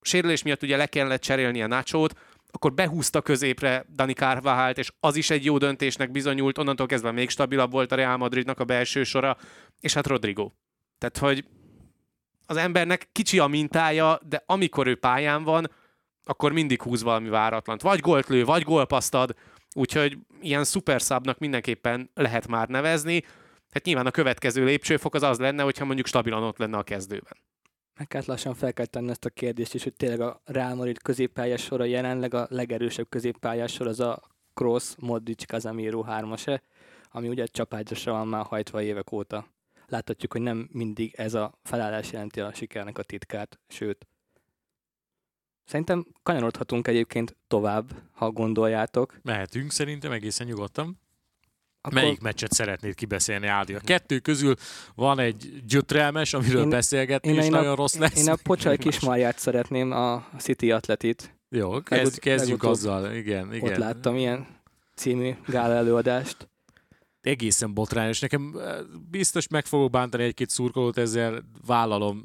sérülés 0.00 0.42
miatt 0.42 0.62
ugye 0.62 0.76
le 0.76 0.86
kellett 0.86 1.20
cserélni 1.20 1.62
a 1.62 1.66
Nachót, 1.66 2.18
akkor 2.50 2.74
behúzta 2.74 3.22
középre 3.22 3.86
Dani 3.94 4.12
Carvajalt, 4.12 4.78
és 4.78 4.92
az 5.00 5.16
is 5.16 5.30
egy 5.30 5.44
jó 5.44 5.58
döntésnek 5.58 6.10
bizonyult, 6.10 6.58
onnantól 6.58 6.86
kezdve 6.86 7.10
még 7.10 7.30
stabilabb 7.30 7.70
volt 7.70 7.92
a 7.92 7.94
Real 7.94 8.16
Madridnak 8.16 8.60
a 8.60 8.64
belső 8.64 9.04
sora, 9.04 9.36
és 9.80 9.94
hát 9.94 10.06
Rodrigo. 10.06 10.50
Tehát, 10.98 11.18
hogy 11.18 11.44
az 12.46 12.56
embernek 12.56 13.08
kicsi 13.12 13.38
a 13.38 13.46
mintája, 13.46 14.20
de 14.28 14.42
amikor 14.46 14.86
ő 14.86 14.94
pályán 14.94 15.42
van, 15.42 15.70
akkor 16.24 16.52
mindig 16.52 16.82
húz 16.82 17.02
valami 17.02 17.28
váratlant. 17.28 17.82
Vagy 17.82 18.00
gólt 18.00 18.28
lő, 18.28 18.44
vagy 18.44 18.62
gólpaszt 18.62 19.14
ad, 19.14 19.34
úgyhogy 19.76 20.18
ilyen 20.40 20.64
szuperszábnak 20.64 21.38
mindenképpen 21.38 22.10
lehet 22.14 22.46
már 22.46 22.68
nevezni. 22.68 23.22
Hát 23.70 23.84
nyilván 23.84 24.06
a 24.06 24.10
következő 24.10 24.64
lépcsőfok 24.64 25.14
az 25.14 25.22
az 25.22 25.38
lenne, 25.38 25.62
hogyha 25.62 25.84
mondjuk 25.84 26.06
stabilan 26.06 26.42
ott 26.42 26.58
lenne 26.58 26.76
a 26.76 26.82
kezdőben. 26.82 27.36
Meg 27.98 28.06
kell 28.06 28.22
lassan 28.26 28.54
fel 28.54 28.72
kell 28.72 28.86
tenni 28.86 29.10
ezt 29.10 29.24
a 29.24 29.30
kérdést 29.30 29.74
is, 29.74 29.82
hogy 29.82 29.94
tényleg 29.94 30.20
a 30.20 30.40
Real 30.44 30.74
Madrid 30.74 31.02
középpályás 31.02 31.62
sora 31.62 31.84
jelenleg 31.84 32.34
a 32.34 32.46
legerősebb 32.50 33.08
középpályás 33.08 33.72
sor 33.72 33.86
az 33.86 34.00
a 34.00 34.22
Cross, 34.54 34.94
Modric, 34.98 35.44
Casemiro 35.44 36.02
3 36.02 36.34
ami 37.10 37.28
ugye 37.28 37.46
csapágyasra 37.46 38.12
van 38.12 38.28
már 38.28 38.44
hajtva 38.44 38.82
évek 38.82 39.12
óta. 39.12 39.46
Láthatjuk, 39.86 40.32
hogy 40.32 40.40
nem 40.40 40.68
mindig 40.72 41.14
ez 41.16 41.34
a 41.34 41.58
felállás 41.62 42.12
jelenti 42.12 42.40
a 42.40 42.54
sikernek 42.54 42.98
a 42.98 43.02
titkát, 43.02 43.58
sőt. 43.68 44.06
Szerintem 45.66 46.06
kanyarodhatunk 46.22 46.88
egyébként 46.88 47.36
tovább, 47.48 47.90
ha 48.12 48.30
gondoljátok. 48.30 49.18
Mehetünk 49.22 49.72
szerintem 49.72 50.12
egészen 50.12 50.46
nyugodtan. 50.46 51.00
Akkor... 51.80 52.00
Melyik 52.00 52.20
meccset 52.20 52.52
szeretnéd 52.52 52.94
kibeszélni, 52.94 53.46
Ádi? 53.46 53.74
A 53.74 53.80
kettő 53.84 54.18
közül 54.18 54.54
van 54.94 55.18
egy 55.18 55.62
gyötrelmes, 55.66 56.34
amiről 56.34 56.62
én, 56.62 56.68
beszélgetni, 56.68 57.30
én, 57.30 57.36
és 57.36 57.44
én 57.44 57.50
nagyon 57.50 57.72
a, 57.72 57.74
rossz 57.74 57.96
lesz. 57.96 58.18
Én 58.18 58.28
a 58.28 58.36
Pocsai 58.42 58.76
Kismarját 58.76 59.38
szeretném, 59.38 59.92
a 59.92 60.28
City 60.38 60.70
Atletit. 60.70 61.36
Jó, 61.48 61.82
kezd, 61.82 62.18
kezdjük 62.18 62.62
azzal. 62.62 63.14
Igen, 63.14 63.54
igen. 63.54 63.72
Ott 63.72 63.76
láttam 63.76 64.16
ilyen 64.16 64.46
című 64.94 65.34
gál 65.46 65.72
előadást. 65.72 66.48
Egészen 67.26 67.74
botrányos. 67.74 68.20
Nekem 68.20 68.54
eh, 68.58 68.76
biztos 69.10 69.48
meg 69.48 69.66
fogok 69.66 69.90
bántani 69.90 70.22
egy-két 70.22 70.50
szurkolót, 70.50 70.98
ezzel 70.98 71.42
vállalom. 71.66 72.24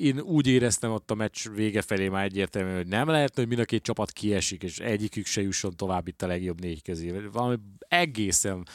Én, 0.00 0.20
úgy 0.20 0.46
éreztem 0.46 0.90
ott 0.90 1.10
a 1.10 1.14
meccs 1.14 1.48
vége 1.54 1.82
felé 1.82 2.08
már 2.08 2.24
egyértelmű, 2.24 2.74
hogy 2.74 2.86
nem 2.86 3.08
lehet, 3.08 3.34
hogy 3.34 3.48
mind 3.48 3.60
a 3.60 3.64
két 3.64 3.82
csapat 3.82 4.12
kiesik, 4.12 4.62
és 4.62 4.78
egyikük 4.78 5.26
se 5.26 5.42
jusson 5.42 5.76
tovább 5.76 6.08
itt 6.08 6.22
a 6.22 6.26
legjobb 6.26 6.60
négy 6.60 6.82
közé. 6.82 7.12
Valami 7.32 7.56
egészen 7.88 8.66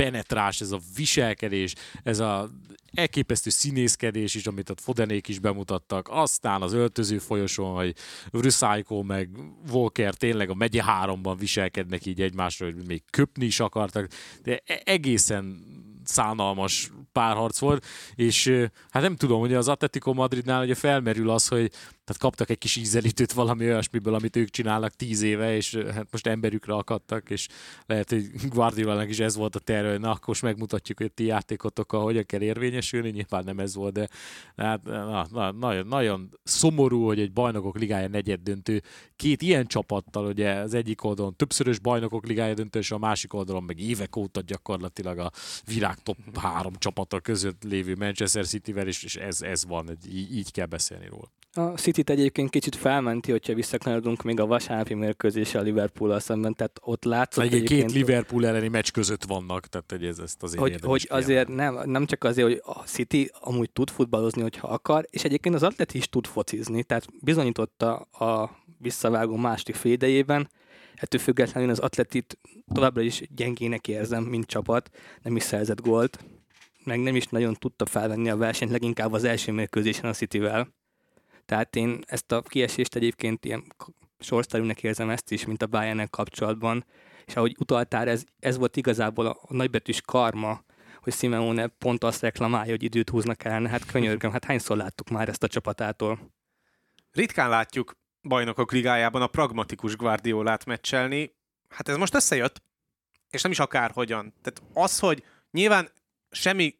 penetrás, 0.00 0.60
ez 0.60 0.70
a 0.70 0.78
viselkedés, 0.96 1.74
ez 2.02 2.18
a 2.18 2.50
elképesztő 2.92 3.50
színészkedés 3.50 4.34
is, 4.34 4.46
amit 4.46 4.70
a 4.70 4.74
Fodenék 4.76 5.28
is 5.28 5.38
bemutattak, 5.38 6.08
aztán 6.10 6.62
az 6.62 6.72
öltöző 6.72 7.18
folyosón, 7.18 7.74
hogy 7.74 7.94
Ruszájkó 8.32 9.02
meg 9.02 9.28
Walker 9.70 10.14
tényleg 10.14 10.50
a 10.50 10.54
megye 10.54 10.82
háromban 10.82 11.36
viselkednek 11.36 12.06
így 12.06 12.20
egymásra, 12.20 12.66
hogy 12.66 12.86
még 12.86 13.02
köpni 13.10 13.44
is 13.44 13.60
akartak, 13.60 14.08
de 14.42 14.62
e- 14.66 14.82
egészen 14.84 15.64
szánalmas 16.04 16.90
párharc 17.12 17.58
volt, 17.58 17.86
és 18.14 18.68
hát 18.90 19.02
nem 19.02 19.16
tudom, 19.16 19.40
hogy 19.40 19.54
az 19.54 19.68
Atletico 19.68 20.12
Madridnál 20.12 20.62
ugye 20.62 20.74
felmerül 20.74 21.30
az, 21.30 21.48
hogy 21.48 21.70
Tehát 22.10 22.24
kaptak 22.24 22.50
egy 22.50 22.58
kis 22.58 22.76
ízelítőt 22.76 23.32
valami 23.32 23.64
olyasmiből, 23.64 24.14
amit 24.14 24.36
ők 24.36 24.50
csinálnak 24.50 24.94
tíz 24.94 25.22
éve, 25.22 25.56
és 25.56 25.74
hát 25.74 26.06
most 26.10 26.26
emberükre 26.26 26.74
akadtak, 26.74 27.30
és 27.30 27.48
lehet, 27.86 28.10
hogy 28.10 28.30
Guardiola 28.48 29.04
is 29.04 29.18
ez 29.18 29.36
volt 29.36 29.56
a 29.56 29.58
terve, 29.58 29.98
na, 29.98 30.10
akkor 30.10 30.26
most 30.26 30.42
megmutatjuk, 30.42 30.98
hogy 30.98 31.06
a 31.06 31.14
ti 31.14 31.24
játékotokkal 31.24 32.02
hogyan 32.02 32.24
kell 32.26 32.40
érvényesülni, 32.40 33.10
nyilván 33.10 33.44
nem 33.44 33.58
ez 33.58 33.74
volt, 33.74 33.92
de 33.92 34.08
hát, 34.56 34.84
na, 34.84 35.26
na, 35.30 35.50
nagyon, 35.52 35.86
nagyon 35.86 36.38
szomorú, 36.42 37.04
hogy 37.04 37.20
egy 37.20 37.32
bajnokok 37.32 37.78
ligája 37.78 38.08
negyed 38.08 38.40
döntő 38.40 38.82
két 39.16 39.42
ilyen 39.42 39.66
csapattal, 39.66 40.26
ugye 40.26 40.52
az 40.52 40.74
egyik 40.74 41.04
oldalon 41.04 41.36
többszörös 41.36 41.78
bajnokok 41.78 42.26
ligája 42.26 42.54
döntő, 42.54 42.78
és 42.78 42.90
a 42.90 42.98
másik 42.98 43.34
oldalon 43.34 43.62
meg 43.62 43.80
évek 43.80 44.16
óta 44.16 44.40
gyakorlatilag 44.40 45.18
a 45.18 45.30
virág 45.64 46.02
top 46.02 46.38
három 46.38 46.72
csapata 46.78 47.20
között 47.20 47.62
lévő 47.62 47.94
Manchester 47.98 48.46
City-vel, 48.46 48.86
és, 48.86 49.02
és 49.02 49.16
ez, 49.16 49.42
ez 49.42 49.66
van, 49.66 49.98
így, 50.08 50.36
így 50.36 50.50
kell 50.52 50.66
beszélni 50.66 51.06
róla. 51.06 51.30
A 51.52 51.60
City-t 51.60 52.10
egyébként 52.10 52.50
kicsit 52.50 52.76
felmenti, 52.76 53.30
hogyha 53.30 53.54
visszakanyarodunk 53.54 54.22
még 54.22 54.40
a 54.40 54.46
vasárnapi 54.46 54.94
mérkőzésre 54.94 55.58
a 55.58 55.62
liverpool 55.62 56.20
szemben, 56.20 56.54
tehát 56.54 56.78
ott 56.82 57.04
látszott 57.04 57.44
Egy 57.44 57.62
két 57.62 57.92
Liverpool 57.92 58.46
elleni 58.46 58.68
meccs 58.68 58.90
között 58.90 59.24
vannak, 59.24 59.66
tehát 59.66 59.90
hogy 59.90 60.04
ez 60.04 60.18
ezt 60.18 60.42
azért 60.42 60.60
hogy, 60.60 60.80
hogy 60.80 61.06
azért 61.10 61.48
nem, 61.48 61.80
nem 61.84 62.06
csak 62.06 62.24
azért, 62.24 62.48
hogy 62.48 62.62
a 62.64 62.82
City 62.86 63.30
amúgy 63.40 63.70
tud 63.70 63.90
futballozni, 63.90 64.42
hogyha 64.42 64.68
akar, 64.68 65.06
és 65.10 65.24
egyébként 65.24 65.54
az 65.54 65.62
Atleti 65.62 65.98
is 65.98 66.08
tud 66.08 66.26
focizni, 66.26 66.82
tehát 66.82 67.06
bizonyította 67.20 67.96
a 67.96 68.50
visszavágó 68.78 69.36
második 69.36 69.74
félidejében, 69.74 70.50
ettől 70.94 71.20
függetlenül 71.20 71.70
az 71.70 71.78
Atletit 71.78 72.38
továbbra 72.72 73.02
is 73.02 73.22
gyengének 73.34 73.88
érzem, 73.88 74.22
mint 74.22 74.46
csapat, 74.46 74.90
nem 75.22 75.36
is 75.36 75.42
szerzett 75.42 75.80
gólt, 75.80 76.24
meg 76.84 77.00
nem 77.00 77.16
is 77.16 77.26
nagyon 77.26 77.54
tudta 77.54 77.86
felvenni 77.86 78.30
a 78.30 78.36
versenyt, 78.36 78.70
leginkább 78.70 79.12
az 79.12 79.24
első 79.24 79.52
mérkőzésen 79.52 80.04
a 80.04 80.12
Cityvel. 80.12 80.78
Tehát 81.50 81.76
én 81.76 82.02
ezt 82.06 82.32
a 82.32 82.42
kiesést 82.42 82.94
egyébként 82.94 83.44
ilyen 83.44 83.64
sorszerűnek 84.18 84.82
érzem 84.82 85.10
ezt 85.10 85.30
is, 85.32 85.46
mint 85.46 85.62
a 85.62 85.66
bayern 85.66 86.10
kapcsolatban, 86.10 86.84
és 87.26 87.36
ahogy 87.36 87.56
utaltál, 87.58 88.08
ez, 88.08 88.24
ez 88.38 88.56
volt 88.56 88.76
igazából 88.76 89.26
a, 89.26 89.38
a 89.42 89.54
nagybetűs 89.54 90.00
karma, 90.00 90.64
hogy 91.00 91.12
Simeone 91.12 91.66
pont 91.66 92.04
azt 92.04 92.20
reklamálja, 92.20 92.70
hogy 92.70 92.82
időt 92.82 93.10
húznak 93.10 93.44
el. 93.44 93.64
Hát 93.64 93.84
könyörgöm, 93.84 94.30
hát 94.30 94.44
hányszor 94.44 94.76
láttuk 94.76 95.08
már 95.08 95.28
ezt 95.28 95.42
a 95.42 95.48
csapatától? 95.48 96.32
Ritkán 97.10 97.48
látjuk 97.48 97.96
bajnokok 98.22 98.72
ligájában 98.72 99.22
a 99.22 99.26
pragmatikus 99.26 99.96
Guardiolát 99.96 100.64
meccselni. 100.64 101.36
Hát 101.68 101.88
ez 101.88 101.96
most 101.96 102.14
összejött, 102.14 102.62
és 103.30 103.42
nem 103.42 103.52
is 103.52 103.58
akárhogyan. 103.58 104.34
Tehát 104.42 104.62
az, 104.72 104.98
hogy 104.98 105.24
nyilván 105.50 105.90
semmi 106.30 106.79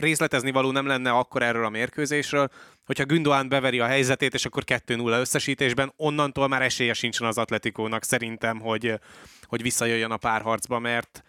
részletezni 0.00 0.50
való 0.50 0.70
nem 0.70 0.86
lenne 0.86 1.10
akkor 1.10 1.42
erről 1.42 1.64
a 1.64 1.68
mérkőzésről, 1.68 2.48
hogyha 2.84 3.04
Gündoğan 3.04 3.46
beveri 3.48 3.80
a 3.80 3.86
helyzetét, 3.86 4.34
és 4.34 4.44
akkor 4.44 4.62
2-0 4.66 5.20
összesítésben, 5.20 5.92
onnantól 5.96 6.48
már 6.48 6.62
esélye 6.62 6.92
sincsen 6.92 7.26
az 7.26 7.38
Atletikónak 7.38 8.04
szerintem, 8.04 8.60
hogy, 8.60 9.00
hogy 9.42 9.62
visszajöjjön 9.62 10.10
a 10.10 10.16
párharcba, 10.16 10.78
mert, 10.78 11.24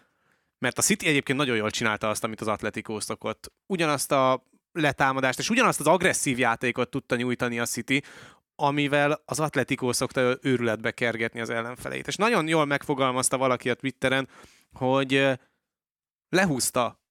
mert 0.58 0.78
a 0.78 0.82
City 0.82 1.06
egyébként 1.06 1.38
nagyon 1.38 1.56
jól 1.56 1.70
csinálta 1.70 2.08
azt, 2.08 2.24
amit 2.24 2.40
az 2.40 2.48
Atletikó 2.48 3.00
szokott. 3.00 3.52
Ugyanazt 3.66 4.12
a 4.12 4.44
letámadást, 4.72 5.38
és 5.38 5.50
ugyanazt 5.50 5.80
az 5.80 5.86
agresszív 5.86 6.38
játékot 6.38 6.90
tudta 6.90 7.16
nyújtani 7.16 7.58
a 7.58 7.64
City, 7.64 8.02
amivel 8.54 9.22
az 9.24 9.40
Atletikó 9.40 9.92
szokta 9.92 10.36
őrületbe 10.40 10.90
kergetni 10.90 11.40
az 11.40 11.50
ellenfeleit. 11.50 12.06
És 12.06 12.16
nagyon 12.16 12.48
jól 12.48 12.64
megfogalmazta 12.64 13.36
valaki 13.36 13.70
a 13.70 13.74
Twitteren, 13.74 14.28
hogy 14.72 15.38
lehúzta 16.28 17.01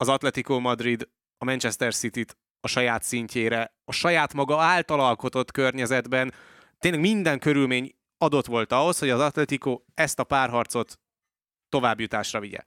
az 0.00 0.08
Atletico 0.08 0.60
Madrid 0.60 1.08
a 1.38 1.44
Manchester 1.44 1.94
City-t 1.94 2.36
a 2.60 2.68
saját 2.68 3.02
szintjére, 3.02 3.74
a 3.84 3.92
saját 3.92 4.34
maga 4.34 4.60
által 4.60 5.00
alkotott 5.00 5.50
környezetben. 5.50 6.34
Tényleg 6.78 7.00
minden 7.00 7.38
körülmény 7.38 7.94
adott 8.18 8.46
volt 8.46 8.72
ahhoz, 8.72 8.98
hogy 8.98 9.10
az 9.10 9.20
Atletico 9.20 9.80
ezt 9.94 10.18
a 10.18 10.24
párharcot 10.24 11.00
továbbjutásra 11.68 12.40
vigye. 12.40 12.66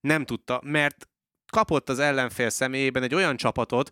Nem 0.00 0.24
tudta, 0.24 0.60
mert 0.64 1.08
kapott 1.52 1.88
az 1.88 1.98
ellenfél 1.98 2.50
személyében 2.50 3.02
egy 3.02 3.14
olyan 3.14 3.36
csapatot, 3.36 3.90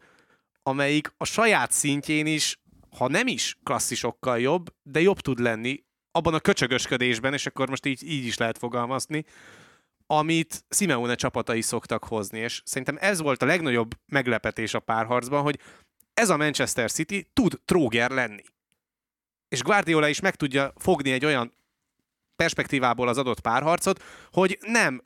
amelyik 0.63 1.15
a 1.17 1.25
saját 1.25 1.71
szintjén 1.71 2.27
is, 2.27 2.61
ha 2.97 3.09
nem 3.09 3.27
is 3.27 3.59
klasszisokkal 3.63 4.41
jobb, 4.41 4.75
de 4.83 5.01
jobb 5.01 5.21
tud 5.21 5.39
lenni 5.39 5.85
abban 6.13 6.35
a 6.35 6.41
köcsögösködésben, 6.41 7.33
és 7.33 7.47
akkor 7.47 7.69
most 7.69 7.87
így, 7.87 8.03
így 8.03 8.25
is 8.25 8.37
lehet 8.37 8.59
fogalmazni, 8.59 9.25
amit 10.13 10.65
Simeone 10.69 11.15
csapatai 11.15 11.61
szoktak 11.61 12.05
hozni, 12.05 12.39
és 12.39 12.63
szerintem 12.65 12.97
ez 13.01 13.21
volt 13.21 13.43
a 13.43 13.47
legnagyobb 13.47 13.95
meglepetés 14.07 14.75
a 14.75 14.81
párharcban, 14.81 15.43
hogy 15.43 15.61
ez 16.15 16.31
a 16.31 16.37
Manchester 16.37 16.91
City 16.91 17.31
tud 17.33 17.61
tróger 17.65 18.11
lenni. 18.11 18.43
És 19.49 19.63
Guardiola 19.63 20.09
is 20.09 20.21
meg 20.21 20.35
tudja 20.35 20.73
fogni 20.77 21.13
egy 21.13 21.25
olyan 21.25 21.55
perspektívából 22.37 23.09
az 23.09 23.19
adott 23.19 23.41
párharcot, 23.41 24.03
hogy 24.33 24.59
nem 24.61 25.05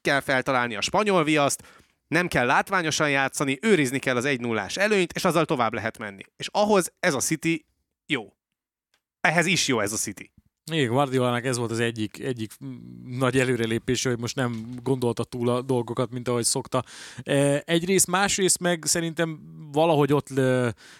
kell 0.00 0.20
feltalálni 0.20 0.76
a 0.76 0.80
spanyol 0.80 1.24
viaszt, 1.24 1.62
nem 2.08 2.28
kell 2.28 2.46
látványosan 2.46 3.10
játszani, 3.10 3.58
őrizni 3.62 3.98
kell 3.98 4.16
az 4.16 4.24
1 4.24 4.40
0 4.40 4.66
előnyt, 4.74 5.12
és 5.12 5.24
azzal 5.24 5.44
tovább 5.44 5.74
lehet 5.74 5.98
menni. 5.98 6.22
És 6.36 6.48
ahhoz 6.52 6.92
ez 7.00 7.14
a 7.14 7.20
City 7.20 7.66
jó. 8.06 8.32
Ehhez 9.20 9.46
is 9.46 9.68
jó 9.68 9.80
ez 9.80 9.92
a 9.92 9.96
City. 9.96 10.32
Igen, 10.70 10.88
Guardiolának 10.88 11.44
ez 11.44 11.56
volt 11.56 11.70
az 11.70 11.80
egyik, 11.80 12.18
egyik 12.18 12.52
nagy 13.04 13.38
előrelépés, 13.38 14.04
hogy 14.04 14.18
most 14.18 14.36
nem 14.36 14.66
gondolta 14.82 15.24
túl 15.24 15.48
a 15.48 15.62
dolgokat, 15.62 16.10
mint 16.10 16.28
ahogy 16.28 16.44
szokta. 16.44 16.84
E, 17.22 17.62
egyrészt, 17.66 18.06
másrészt 18.06 18.60
meg 18.60 18.84
szerintem 18.86 19.40
valahogy 19.72 20.12
ott 20.12 20.28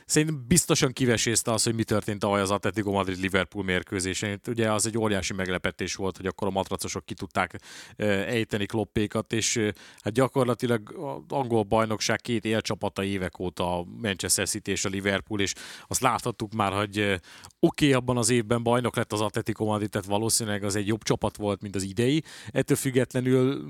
szerintem 0.05 0.45
biztosan 0.49 0.93
kivesézte 0.93 1.53
az, 1.53 1.63
hogy 1.63 1.75
mi 1.75 1.85
történt 1.85 2.19
tavaly 2.19 2.41
az 2.41 2.51
Atletico 2.51 2.91
Madrid-Liverpool 2.91 3.65
mérkőzésén. 3.65 4.41
Ugye 4.47 4.73
az 4.73 4.87
egy 4.87 4.99
óriási 4.99 5.33
meglepetés 5.33 5.95
volt, 5.95 6.17
hogy 6.17 6.27
akkor 6.27 6.49
a 6.49 6.51
matracosok 6.51 7.05
ki 7.05 7.15
tudták 7.15 7.61
ejteni 7.97 8.67
kloppékat, 8.67 9.33
és 9.33 9.71
hát 10.01 10.13
gyakorlatilag 10.13 10.95
angol 11.29 11.63
bajnokság 11.63 12.21
két 12.21 12.45
élcsapata 12.45 13.05
évek 13.05 13.39
óta 13.39 13.79
a 13.79 13.85
Manchester 14.03 14.49
City 14.49 14.71
és 14.71 14.85
a 14.85 14.89
Liverpool, 14.89 15.41
és 15.41 15.53
azt 15.89 16.01
láthattuk 16.01 16.53
már, 16.53 16.73
hogy 16.73 16.99
oké, 17.01 17.21
okay, 17.61 17.93
abban 17.93 18.17
az 18.17 18.31
évben 18.31 18.63
bajnok 18.63 18.97
lett 18.97 19.13
az 19.13 19.21
Atletico 19.21 19.58
Atletico 19.59 19.65
Madrid, 19.65 19.91
tehát 19.91 20.07
valószínűleg 20.07 20.65
az 20.65 20.77
egy 20.77 20.87
jobb 20.87 21.03
csapat 21.03 21.37
volt, 21.37 21.63
mint 21.63 21.75
az 21.75 21.83
idei. 21.83 22.23
Ettől 22.51 22.77
függetlenül 22.77 23.65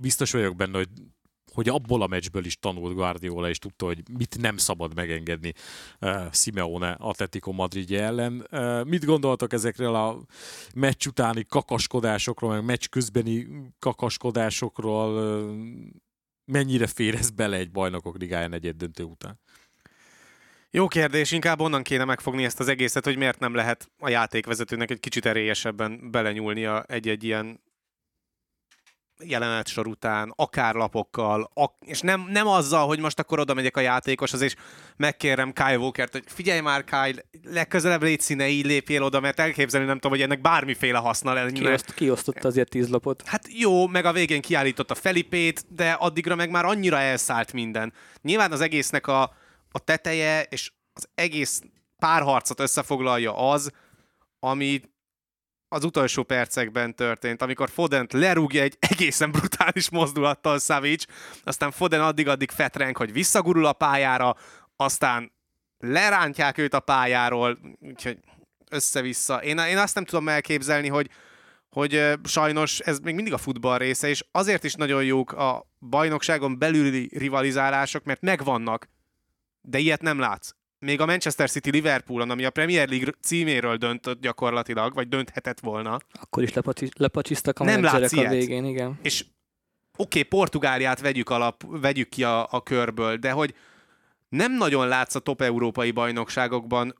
biztos 0.00 0.32
vagyok 0.32 0.56
benne, 0.56 0.76
hogy 0.76 0.88
hogy 1.52 1.68
abból 1.68 2.02
a 2.02 2.06
meccsből 2.06 2.44
is 2.44 2.58
tanult 2.58 2.94
Guardiola, 2.94 3.48
és 3.48 3.58
tudta, 3.58 3.86
hogy 3.86 4.02
mit 4.18 4.40
nem 4.40 4.56
szabad 4.56 4.94
megengedni 4.94 5.52
uh, 6.00 6.32
Simeone 6.32 6.96
Atletico 6.98 7.52
Madrid 7.52 7.92
ellen. 7.92 8.46
Uh, 8.50 8.84
mit 8.84 9.04
gondoltak 9.04 9.52
ezekről 9.52 9.94
a 9.94 10.24
meccs 10.74 11.06
utáni 11.06 11.44
kakaskodásokról, 11.44 12.50
meg 12.50 12.64
meccs 12.64 12.86
közbeni 12.86 13.48
kakaskodásokról? 13.78 15.40
Uh, 15.42 15.58
mennyire 16.44 16.86
fér 16.86 17.14
ez 17.14 17.30
bele 17.30 17.56
egy 17.56 17.70
bajnokok 17.70 18.18
ligája 18.18 18.48
negyed 18.48 18.76
döntő 18.76 19.02
után? 19.02 19.40
Jó 20.74 20.88
kérdés, 20.88 21.30
inkább 21.30 21.60
onnan 21.60 21.82
kéne 21.82 22.04
megfogni 22.04 22.44
ezt 22.44 22.60
az 22.60 22.68
egészet, 22.68 23.04
hogy 23.04 23.16
miért 23.16 23.38
nem 23.38 23.54
lehet 23.54 23.90
a 23.98 24.08
játékvezetőnek 24.08 24.90
egy 24.90 25.00
kicsit 25.00 25.26
erélyesebben 25.26 26.10
belenyúlnia 26.10 26.82
egy-egy 26.82 27.24
ilyen 27.24 27.60
jelenetsor 29.24 29.86
után, 29.86 30.32
akár 30.36 30.74
lapokkal, 30.74 31.50
ak- 31.54 31.84
és 31.84 32.00
nem, 32.00 32.26
nem 32.28 32.46
azzal, 32.46 32.86
hogy 32.86 32.98
most 32.98 33.18
akkor 33.18 33.40
oda 33.40 33.54
megyek 33.54 33.76
a 33.76 33.80
játékoshoz, 33.80 34.40
és 34.40 34.54
megkérem 34.96 35.52
Kyle 35.52 35.78
Walker-t, 35.78 36.12
hogy 36.12 36.24
figyelj 36.26 36.60
már 36.60 36.84
Kyle, 36.84 37.22
legközelebb 37.42 38.02
légy 38.02 38.20
színe, 38.20 38.48
így 38.48 38.66
lépjél 38.66 39.02
oda, 39.02 39.20
mert 39.20 39.40
elképzelni 39.40 39.86
nem 39.86 39.94
tudom, 39.94 40.10
hogy 40.10 40.22
ennek 40.22 40.40
bármiféle 40.40 40.98
haszna 40.98 41.32
lenne. 41.32 41.50
Kioszt, 41.50 41.94
kiosztotta 41.94 42.48
azért 42.48 42.68
tíz 42.68 42.88
lapot. 42.88 43.22
Hát 43.26 43.46
jó, 43.50 43.86
meg 43.86 44.04
a 44.04 44.12
végén 44.12 44.40
kiállította 44.40 44.94
Felipét, 44.94 45.64
de 45.68 45.92
addigra 45.92 46.34
meg 46.34 46.50
már 46.50 46.64
annyira 46.64 46.98
elszállt 46.98 47.52
minden. 47.52 47.92
Nyilván 48.22 48.52
az 48.52 48.60
egésznek 48.60 49.06
a, 49.06 49.40
a 49.72 49.78
teteje 49.78 50.42
és 50.42 50.72
az 50.92 51.08
egész 51.14 51.62
párharcot 51.98 52.60
összefoglalja 52.60 53.36
az, 53.50 53.70
ami 54.38 54.80
az 55.68 55.84
utolsó 55.84 56.22
percekben 56.22 56.94
történt, 56.94 57.42
amikor 57.42 57.70
Fodent 57.70 58.12
lerúgja 58.12 58.62
egy 58.62 58.76
egészen 58.80 59.30
brutális 59.30 59.90
mozdulattal 59.90 60.58
Savic, 60.58 61.04
aztán 61.44 61.70
Foden 61.70 62.00
addig-addig 62.00 62.50
fetrenk, 62.50 62.96
hogy 62.96 63.12
visszagurul 63.12 63.66
a 63.66 63.72
pályára, 63.72 64.36
aztán 64.76 65.32
lerántják 65.78 66.58
őt 66.58 66.74
a 66.74 66.80
pályáról, 66.80 67.58
úgyhogy 67.80 68.18
össze-vissza. 68.70 69.42
Én, 69.42 69.58
én 69.58 69.78
azt 69.78 69.94
nem 69.94 70.04
tudom 70.04 70.28
elképzelni, 70.28 70.88
hogy, 70.88 71.10
hogy 71.68 72.12
sajnos 72.24 72.78
ez 72.78 72.98
még 72.98 73.14
mindig 73.14 73.32
a 73.32 73.38
futball 73.38 73.78
része, 73.78 74.08
és 74.08 74.24
azért 74.30 74.64
is 74.64 74.74
nagyon 74.74 75.04
jók 75.04 75.32
a 75.32 75.66
bajnokságon 75.80 76.58
belüli 76.58 77.08
rivalizálások, 77.18 78.04
mert 78.04 78.20
megvannak 78.20 78.88
de 79.62 79.78
ilyet 79.78 80.02
nem 80.02 80.18
látsz. 80.18 80.54
Még 80.78 81.00
a 81.00 81.06
Manchester 81.06 81.50
City 81.50 81.70
Liverpoolon, 81.70 82.30
ami 82.30 82.44
a 82.44 82.50
Premier 82.50 82.88
League 82.88 83.12
címéről 83.20 83.76
döntött 83.76 84.20
gyakorlatilag, 84.20 84.94
vagy 84.94 85.08
dönthetett 85.08 85.60
volna. 85.60 85.98
Akkor 86.12 86.42
is 86.42 86.52
lepacsisztak 86.96 87.58
a 87.58 87.64
nem 87.64 87.82
látsz 87.82 88.12
a 88.12 88.28
végén, 88.28 88.64
igen. 88.64 88.98
És 89.02 89.24
oké, 89.96 90.18
okay, 90.18 90.22
Portugáliát 90.22 91.00
vegyük, 91.00 91.30
alap, 91.30 91.64
vegyük 91.66 92.08
ki 92.08 92.24
a, 92.24 92.46
a 92.50 92.62
körből, 92.62 93.16
de 93.16 93.30
hogy 93.30 93.54
nem 94.28 94.56
nagyon 94.56 94.88
látsz 94.88 95.14
a 95.14 95.18
top 95.18 95.42
európai 95.42 95.90
bajnokságokban 95.90 96.94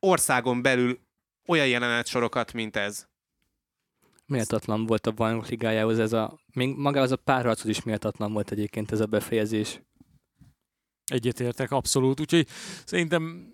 országon 0.00 0.62
belül 0.62 0.98
olyan 1.46 1.66
jelenetsorokat, 1.66 2.52
mint 2.52 2.76
ez. 2.76 3.06
Méltatlan 4.26 4.86
volt 4.86 5.06
a 5.06 5.10
bajnok 5.10 5.48
ligájához 5.48 5.98
ez 5.98 6.12
a, 6.12 6.38
még 6.52 6.76
magához 6.76 7.12
a 7.12 7.16
párharchoz 7.16 7.68
is 7.70 7.82
méltatlan 7.82 8.32
volt 8.32 8.50
egyébként 8.50 8.92
ez 8.92 9.00
a 9.00 9.06
befejezés. 9.06 9.80
Egyetértek, 11.06 11.70
abszolút. 11.70 12.20
Úgyhogy 12.20 12.46
szerintem 12.84 13.52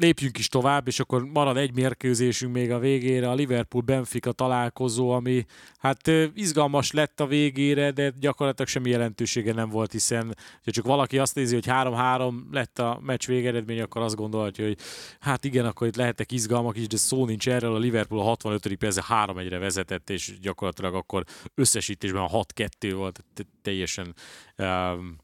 lépjünk 0.00 0.38
is 0.38 0.48
tovább, 0.48 0.86
és 0.86 1.00
akkor 1.00 1.24
marad 1.24 1.56
egy 1.56 1.74
mérkőzésünk 1.74 2.52
még 2.52 2.70
a 2.70 2.78
végére, 2.78 3.30
a 3.30 3.34
Liverpool-Benfica 3.34 4.32
találkozó, 4.32 5.10
ami 5.10 5.44
hát 5.78 6.10
izgalmas 6.34 6.90
lett 6.90 7.20
a 7.20 7.26
végére, 7.26 7.90
de 7.90 8.12
gyakorlatilag 8.20 8.68
semmi 8.68 8.90
jelentősége 8.90 9.52
nem 9.52 9.68
volt, 9.68 9.92
hiszen 9.92 10.36
ha 10.64 10.70
csak 10.70 10.84
valaki 10.84 11.18
azt 11.18 11.34
nézi, 11.34 11.54
hogy 11.54 11.66
3-3 11.68 12.34
lett 12.50 12.78
a 12.78 13.00
meccs 13.02 13.26
végeredmény, 13.26 13.80
akkor 13.80 14.02
azt 14.02 14.16
gondolhatja, 14.16 14.64
hogy 14.64 14.78
hát 15.20 15.44
igen, 15.44 15.64
akkor 15.64 15.86
itt 15.86 15.96
lehettek 15.96 16.32
izgalmak 16.32 16.76
is, 16.76 16.86
de 16.86 16.96
szó 16.96 17.26
nincs 17.26 17.48
erről, 17.48 17.74
a 17.74 17.78
Liverpool 17.78 18.20
a 18.20 18.24
65. 18.24 18.74
percre 18.74 19.02
3-1-re 19.08 19.58
vezetett, 19.58 20.10
és 20.10 20.38
gyakorlatilag 20.40 20.94
akkor 20.94 21.24
összesítésben 21.54 22.22
a 22.22 22.44
6-2 22.54 22.92
volt, 22.94 23.24
teljesen 23.62 24.14
um, 24.58 25.16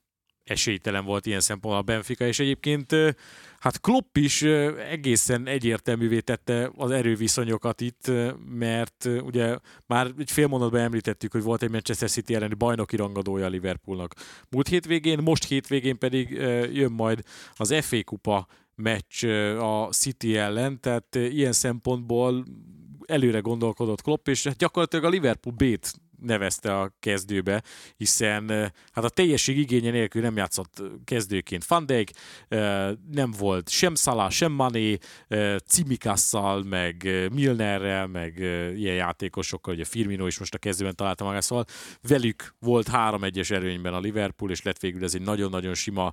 esélytelen 0.47 1.05
volt 1.05 1.27
ilyen 1.27 1.41
szempontból 1.41 1.81
a 1.83 1.85
Benfica, 1.85 2.27
és 2.27 2.39
egyébként 2.39 2.95
hát 3.59 3.81
Klopp 3.81 4.17
is 4.17 4.43
egészen 4.91 5.47
egyértelművé 5.47 6.21
tette 6.21 6.71
az 6.77 6.91
erőviszonyokat 6.91 7.81
itt, 7.81 8.11
mert 8.49 9.09
ugye 9.23 9.57
már 9.87 10.11
egy 10.19 10.31
fél 10.31 10.47
mondatban 10.47 10.81
említettük, 10.81 11.33
hogy 11.33 11.43
volt 11.43 11.63
egy 11.63 11.71
Manchester 11.71 12.11
City 12.11 12.35
elleni 12.35 12.55
bajnoki 12.55 12.97
rangadója 12.97 13.49
Liverpoolnak. 13.49 14.15
Múlt 14.51 14.69
hétvégén, 14.69 15.19
most 15.23 15.45
hétvégén 15.45 15.99
pedig 15.99 16.31
jön 16.73 16.93
majd 16.93 17.23
az 17.55 17.75
FA 17.81 18.05
kupa 18.05 18.47
meccs 18.75 19.25
a 19.59 19.89
City 19.91 20.37
ellen, 20.37 20.81
tehát 20.81 21.15
ilyen 21.15 21.53
szempontból 21.53 22.45
előre 23.07 23.39
gondolkodott 23.39 24.03
Klopp, 24.03 24.29
és 24.29 24.45
hát 24.45 24.57
gyakorlatilag 24.57 25.05
a 25.05 25.09
Liverpool 25.09 25.55
B-t 25.55 25.93
nevezte 26.21 26.81
a 26.81 26.95
kezdőbe, 27.01 27.63
hiszen 27.97 28.49
hát 28.93 29.05
a 29.05 29.09
teljesség 29.09 29.59
igénye 29.59 29.91
nélkül 29.91 30.23
nem 30.23 30.37
játszott 30.37 30.83
kezdőként 31.05 31.65
Van 31.65 31.85
nem 33.11 33.31
volt 33.39 33.69
sem 33.69 33.95
Salah, 33.95 34.31
sem 34.31 34.53
Mané, 34.53 34.97
Cimikasszal, 35.67 36.63
meg 36.63 37.09
Milnerrel, 37.33 38.07
meg 38.07 38.39
ilyen 38.77 38.95
játékosokkal, 38.95 39.75
ugye 39.75 39.85
Firmino 39.85 40.27
is 40.27 40.39
most 40.39 40.55
a 40.55 40.59
kezdőben 40.59 40.95
találta 40.95 41.25
magát, 41.25 41.43
szóval 41.43 41.65
velük 42.03 42.55
volt 42.59 42.89
3-1-es 42.93 43.51
erőnyben 43.51 43.95
a 43.95 44.01
Liverpool, 44.01 44.51
és 44.51 44.63
lett 44.63 44.81
végül 44.81 45.05
ez 45.05 45.15
egy 45.15 45.23
nagyon-nagyon 45.23 45.75
sima 45.75 46.13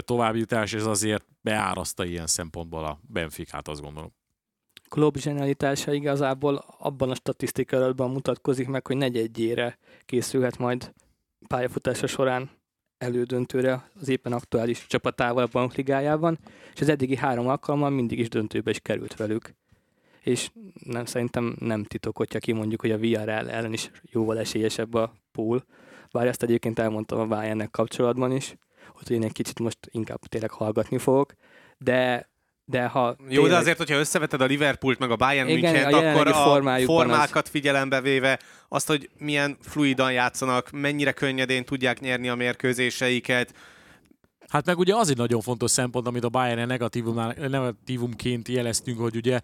továbbjutás, 0.00 0.72
ez 0.72 0.86
azért 0.86 1.24
beáraszta 1.40 2.04
ilyen 2.04 2.26
szempontból 2.26 2.84
a 2.84 3.00
Benficát, 3.02 3.68
azt 3.68 3.80
gondolom. 3.80 4.23
Klopp 4.94 5.16
zsenialitása 5.16 5.92
igazából 5.92 6.64
abban 6.78 7.10
a 7.10 7.14
statisztikai 7.14 7.92
mutatkozik 7.96 8.68
meg, 8.68 8.86
hogy 8.86 8.96
negyedjére 8.96 9.78
készülhet 10.04 10.58
majd 10.58 10.92
pályafutása 11.48 12.06
során 12.06 12.50
elődöntőre 12.98 13.90
az 14.00 14.08
éppen 14.08 14.32
aktuális 14.32 14.86
csapatával 14.86 15.42
a 15.42 15.48
bankligájában, 15.52 16.38
és 16.74 16.80
az 16.80 16.88
eddigi 16.88 17.16
három 17.16 17.48
alkalommal 17.48 17.90
mindig 17.90 18.18
is 18.18 18.28
döntőbe 18.28 18.70
is 18.70 18.80
került 18.80 19.16
velük. 19.16 19.54
És 20.20 20.50
nem, 20.84 21.04
szerintem 21.04 21.56
nem 21.60 21.84
titok, 21.84 22.16
hogyha 22.16 22.38
kimondjuk, 22.38 22.80
hogy 22.80 22.90
a 22.90 22.98
VRL 22.98 23.50
ellen 23.50 23.72
is 23.72 23.90
jóval 24.02 24.38
esélyesebb 24.38 24.94
a 24.94 25.12
pool. 25.32 25.64
Bár 26.12 26.26
ezt 26.26 26.42
egyébként 26.42 26.78
elmondtam 26.78 27.18
a 27.18 27.26
Bayernnek 27.26 27.70
kapcsolatban 27.70 28.32
is, 28.32 28.56
hogy 28.94 29.10
én 29.10 29.24
egy 29.24 29.32
kicsit 29.32 29.58
most 29.58 29.78
inkább 29.90 30.18
tényleg 30.18 30.50
hallgatni 30.50 30.98
fogok, 30.98 31.34
de 31.78 32.32
de 32.64 32.86
ha 32.86 33.16
Jó, 33.18 33.26
tényleg... 33.26 33.50
de 33.50 33.56
azért, 33.56 33.76
hogyha 33.76 33.98
összeveted 33.98 34.40
a 34.40 34.44
Liverpoolt 34.44 34.98
meg 34.98 35.10
a 35.10 35.16
Bayern 35.16 35.50
München, 35.50 35.94
akkor 35.94 36.26
a 36.26 36.78
formákat 36.84 37.44
az... 37.44 37.50
figyelembe 37.50 38.00
véve, 38.00 38.38
azt, 38.68 38.86
hogy 38.86 39.10
milyen 39.18 39.56
fluidan 39.60 40.12
játszanak, 40.12 40.70
mennyire 40.70 41.12
könnyedén 41.12 41.64
tudják 41.64 42.00
nyerni 42.00 42.28
a 42.28 42.34
mérkőzéseiket, 42.34 43.54
Hát 44.54 44.66
meg 44.66 44.78
ugye 44.78 44.94
az 44.94 45.10
egy 45.10 45.16
nagyon 45.16 45.40
fontos 45.40 45.70
szempont, 45.70 46.06
amit 46.06 46.24
a 46.24 46.28
Bayern 46.28 46.66
negatívumként 47.36 48.48
jeleztünk, 48.48 48.98
hogy 48.98 49.16
ugye 49.16 49.40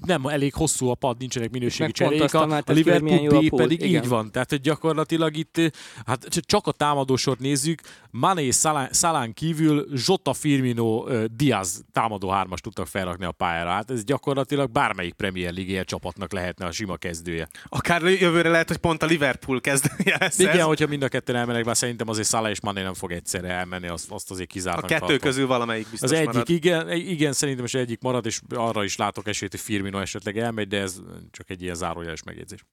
nem 0.00 0.26
elég 0.26 0.54
hosszú 0.54 0.88
a 0.88 0.94
pad, 0.94 1.18
nincsenek 1.18 1.50
minőségi 1.50 1.92
cserék, 1.92 2.34
a, 2.34 2.42
a 2.42 2.72
Liverpool 2.72 3.40
B 3.40 3.56
pedig 3.56 3.82
Igen. 3.82 4.02
így 4.02 4.08
van. 4.08 4.30
Tehát 4.30 4.50
hogy 4.50 4.60
gyakorlatilag 4.60 5.36
itt 5.36 5.60
hát 6.06 6.26
csak 6.40 6.66
a 6.66 6.72
támadósort 6.72 7.38
nézzük, 7.38 7.80
Mané, 8.10 8.50
Szalán 8.90 9.32
kívül 9.34 9.86
Zsota, 9.94 10.32
Firmino, 10.32 11.04
Diaz 11.36 11.84
támadó 11.92 12.28
hármas 12.28 12.60
tudtak 12.60 12.86
felrakni 12.86 13.24
a 13.24 13.32
pályára. 13.32 13.70
Hát 13.70 13.90
ez 13.90 14.04
gyakorlatilag 14.04 14.70
bármelyik 14.70 15.14
Premier 15.14 15.52
League 15.52 15.82
csapatnak 15.82 16.32
lehetne 16.32 16.66
a 16.66 16.72
sima 16.72 16.96
kezdője. 16.96 17.48
Akár 17.64 18.02
jövőre 18.02 18.48
lehet, 18.48 18.68
hogy 18.68 18.76
pont 18.76 19.02
a 19.02 19.06
Liverpool 19.06 19.60
kezdője 19.60 20.16
lesz 20.20 20.38
Igen, 20.38 20.58
ez. 20.58 20.62
hogyha 20.62 20.86
mind 20.86 21.02
a 21.02 21.08
ketten 21.08 21.36
elmenek, 21.36 21.64
bár 21.64 21.76
szerintem 21.76 22.08
azért 22.08 22.28
Salah 22.28 22.50
és 22.50 22.60
Mané 22.60 22.82
nem 22.82 22.94
fog 22.94 23.12
egyszerre 23.12 23.61
elmenni, 23.62 23.88
azt, 23.88 24.10
azt 24.10 24.30
azért 24.30 24.48
kizárnak. 24.48 24.84
A 24.84 24.86
kettő 24.86 25.00
tartom. 25.00 25.18
közül 25.18 25.46
valamelyik 25.46 25.90
biztos 25.90 26.10
Az 26.10 26.16
egyik, 26.16 26.32
marad. 26.32 26.48
igen, 26.48 26.90
igen, 26.90 27.32
szerintem 27.32 27.64
is 27.64 27.74
egyik 27.74 28.00
marad, 28.00 28.26
és 28.26 28.40
arra 28.54 28.84
is 28.84 28.96
látok 28.96 29.26
esélyt, 29.26 29.50
hogy 29.50 29.60
Firmino 29.60 30.00
esetleg 30.00 30.38
elmegy, 30.38 30.68
de 30.68 30.80
ez 30.80 31.00
csak 31.30 31.50
egy 31.50 31.62
ilyen 31.62 31.74
zárójeles 31.74 32.22
megjegyzés. 32.22 32.64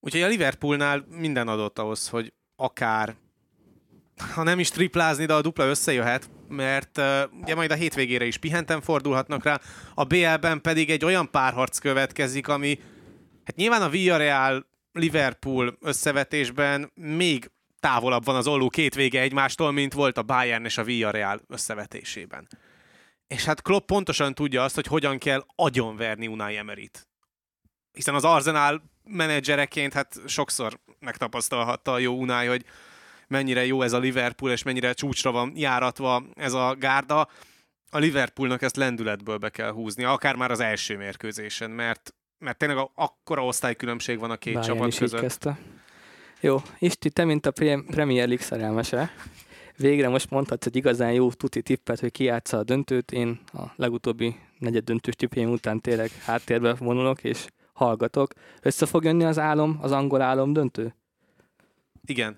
Úgyhogy 0.00 0.22
a 0.22 0.26
Liverpoolnál 0.26 1.06
minden 1.08 1.48
adott 1.48 1.78
ahhoz, 1.78 2.08
hogy 2.08 2.32
akár 2.56 3.16
ha 4.34 4.42
nem 4.42 4.58
is 4.58 4.70
triplázni, 4.70 5.24
de 5.24 5.34
a 5.34 5.42
dupla 5.42 5.64
összejöhet, 5.64 6.30
mert 6.48 6.98
uh, 6.98 7.22
ugye 7.40 7.54
majd 7.54 7.70
a 7.70 7.74
hétvégére 7.74 8.24
is 8.24 8.36
pihenten 8.36 8.80
fordulhatnak 8.80 9.44
rá, 9.44 9.60
a 9.94 10.04
BL-ben 10.04 10.60
pedig 10.60 10.90
egy 10.90 11.04
olyan 11.04 11.30
párharc 11.30 11.78
következik, 11.78 12.48
ami 12.48 12.78
hát 13.44 13.56
nyilván 13.56 13.82
a 13.82 13.88
Villarreal 13.88 14.66
Liverpool 14.92 15.76
összevetésben 15.80 16.92
még 16.94 17.50
távolabb 17.86 18.24
van 18.24 18.36
az 18.36 18.46
olló 18.46 18.68
két 18.68 18.94
vége 18.94 19.20
egymástól, 19.20 19.70
mint 19.70 19.92
volt 19.92 20.18
a 20.18 20.22
Bayern 20.22 20.64
és 20.64 20.78
a 20.78 20.84
Villarreal 20.84 21.40
összevetésében. 21.48 22.48
És 23.26 23.44
hát 23.44 23.62
Klopp 23.62 23.86
pontosan 23.86 24.34
tudja 24.34 24.62
azt, 24.64 24.74
hogy 24.74 24.86
hogyan 24.86 25.18
kell 25.18 25.44
agyonverni 25.54 26.26
Unai 26.26 26.56
Emeryt. 26.56 27.08
Hiszen 27.92 28.14
az 28.14 28.24
Arsenal 28.24 28.82
menedzsereként 29.04 29.92
hát 29.92 30.14
sokszor 30.26 30.80
megtapasztalhatta 30.98 31.92
a 31.92 31.98
jó 31.98 32.14
Unai, 32.14 32.46
hogy 32.46 32.64
mennyire 33.28 33.66
jó 33.66 33.82
ez 33.82 33.92
a 33.92 33.98
Liverpool, 33.98 34.52
és 34.52 34.62
mennyire 34.62 34.92
csúcsra 34.92 35.30
van 35.30 35.52
járatva 35.54 36.22
ez 36.34 36.52
a 36.52 36.74
gárda. 36.78 37.28
A 37.90 37.98
Liverpoolnak 37.98 38.62
ezt 38.62 38.76
lendületből 38.76 39.36
be 39.36 39.48
kell 39.48 39.70
húzni, 39.70 40.04
akár 40.04 40.34
már 40.34 40.50
az 40.50 40.60
első 40.60 40.96
mérkőzésen, 40.96 41.70
mert, 41.70 42.14
mert 42.38 42.58
tényleg 42.58 42.90
akkora 42.94 43.44
osztálykülönbség 43.44 44.18
van 44.18 44.30
a 44.30 44.36
két 44.36 44.54
Bayern 44.54 44.72
csapat 44.72 44.96
között. 44.96 45.20
Kezdte. 45.20 45.58
Jó, 46.40 46.56
Isti, 46.78 47.10
te 47.10 47.24
mint 47.24 47.46
a 47.46 47.50
Premier 47.50 48.26
League 48.26 48.44
szerelmese, 48.44 49.10
végre 49.76 50.08
most 50.08 50.30
mondhatsz 50.30 50.66
egy 50.66 50.76
igazán 50.76 51.12
jó 51.12 51.32
tuti 51.32 51.62
tippet, 51.62 52.00
hogy 52.00 52.10
kiátsza 52.10 52.58
a 52.58 52.62
döntőt. 52.62 53.12
Én 53.12 53.40
a 53.52 53.62
legutóbbi 53.76 54.36
negyed 54.58 54.84
döntős 54.84 55.14
tippjeim 55.14 55.50
után 55.50 55.80
tényleg 55.80 56.10
háttérbe 56.10 56.74
vonulok, 56.74 57.24
és 57.24 57.46
hallgatok. 57.72 58.32
Össze 58.62 58.86
fog 58.86 59.04
jönni 59.04 59.24
az 59.24 59.38
álom, 59.38 59.78
az 59.80 59.92
angol 59.92 60.20
álom 60.20 60.52
döntő? 60.52 60.94
Igen. 62.04 62.36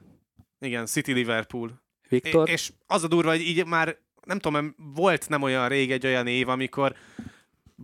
Igen, 0.61 0.87
City 0.87 1.12
Liverpool. 1.12 1.82
Viktor? 2.08 2.48
és 2.48 2.72
az 2.87 3.04
a 3.04 3.08
durva, 3.08 3.30
hogy 3.30 3.40
így 3.40 3.66
már 3.66 3.98
nem 4.24 4.38
tudom, 4.38 4.74
volt 4.94 5.28
nem 5.28 5.42
olyan 5.42 5.68
rég 5.68 5.92
egy 5.92 6.06
olyan 6.06 6.26
év, 6.26 6.48
amikor 6.48 6.94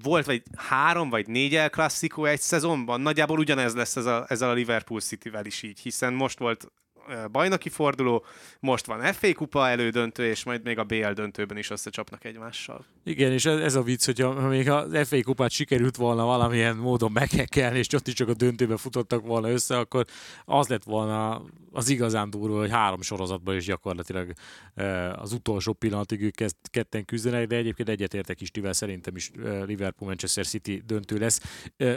volt 0.03 0.27
vagy 0.27 0.43
három 0.57 1.11
vagy 1.11 1.27
négy 1.27 1.55
El 1.55 1.71
Clasico 1.71 2.25
egy 2.25 2.41
szezonban, 2.41 3.01
nagyjából 3.01 3.39
ugyanez 3.39 3.75
lesz 3.75 3.97
ez 3.97 4.07
a, 4.07 4.25
ezzel 4.29 4.51
a 4.51 4.53
Liverpool 4.53 5.01
City-vel 5.01 5.47
is 5.47 5.63
így, 5.63 5.81
hiszen 5.81 6.13
most 6.13 6.39
volt 6.39 6.73
bajnoki 7.33 7.69
forduló, 7.69 8.25
most 8.61 8.87
van 8.87 9.13
FA 9.13 9.35
kupa 9.35 9.69
elődöntő, 9.69 10.27
és 10.27 10.45
majd 10.45 10.63
még 10.63 10.79
a 10.79 10.85
BL 10.85 11.11
döntőben 11.11 11.57
is 11.57 11.71
összecsapnak 11.71 12.25
egymással. 12.25 12.85
Igen, 13.05 13.33
és 13.33 13.45
ez, 13.45 13.75
a 13.75 13.83
vicc, 13.83 14.05
hogyha 14.05 14.49
még 14.49 14.71
az 14.71 15.09
FA 15.09 15.23
kupát 15.23 15.51
sikerült 15.51 15.97
volna 15.97 16.25
valamilyen 16.25 16.77
módon 16.77 17.13
meghekkelni, 17.13 17.79
és 17.79 17.93
ott 17.93 18.09
is 18.09 18.15
csak 18.15 18.29
a 18.29 18.35
döntőben 18.35 18.77
futottak 18.77 19.27
volna 19.27 19.51
össze, 19.51 19.79
akkor 19.79 20.05
az 20.45 20.69
lett 20.69 20.85
volna 20.85 21.43
az 21.73 21.89
igazán 21.89 22.31
durva, 22.31 22.59
hogy 22.59 22.71
három 22.71 23.03
sorozatban 23.03 23.57
is 23.57 23.65
gyakorlatilag 23.65 24.33
az 25.15 25.33
utolsó 25.33 25.73
pillanatig 25.73 26.23
ők 26.23 26.35
kezd, 26.35 26.57
ketten 26.63 27.05
küzdenek, 27.05 27.47
de 27.47 27.57
egyébként 27.57 27.89
egyetértek 27.89 28.41
is, 28.41 28.51
tivel 28.51 28.73
szerintem 28.73 29.17
is 29.17 29.31
Liverpool 29.67 30.09
Manchester 30.09 30.47
City 30.47 30.83
döntő 30.87 31.19
lesz. 31.19 31.41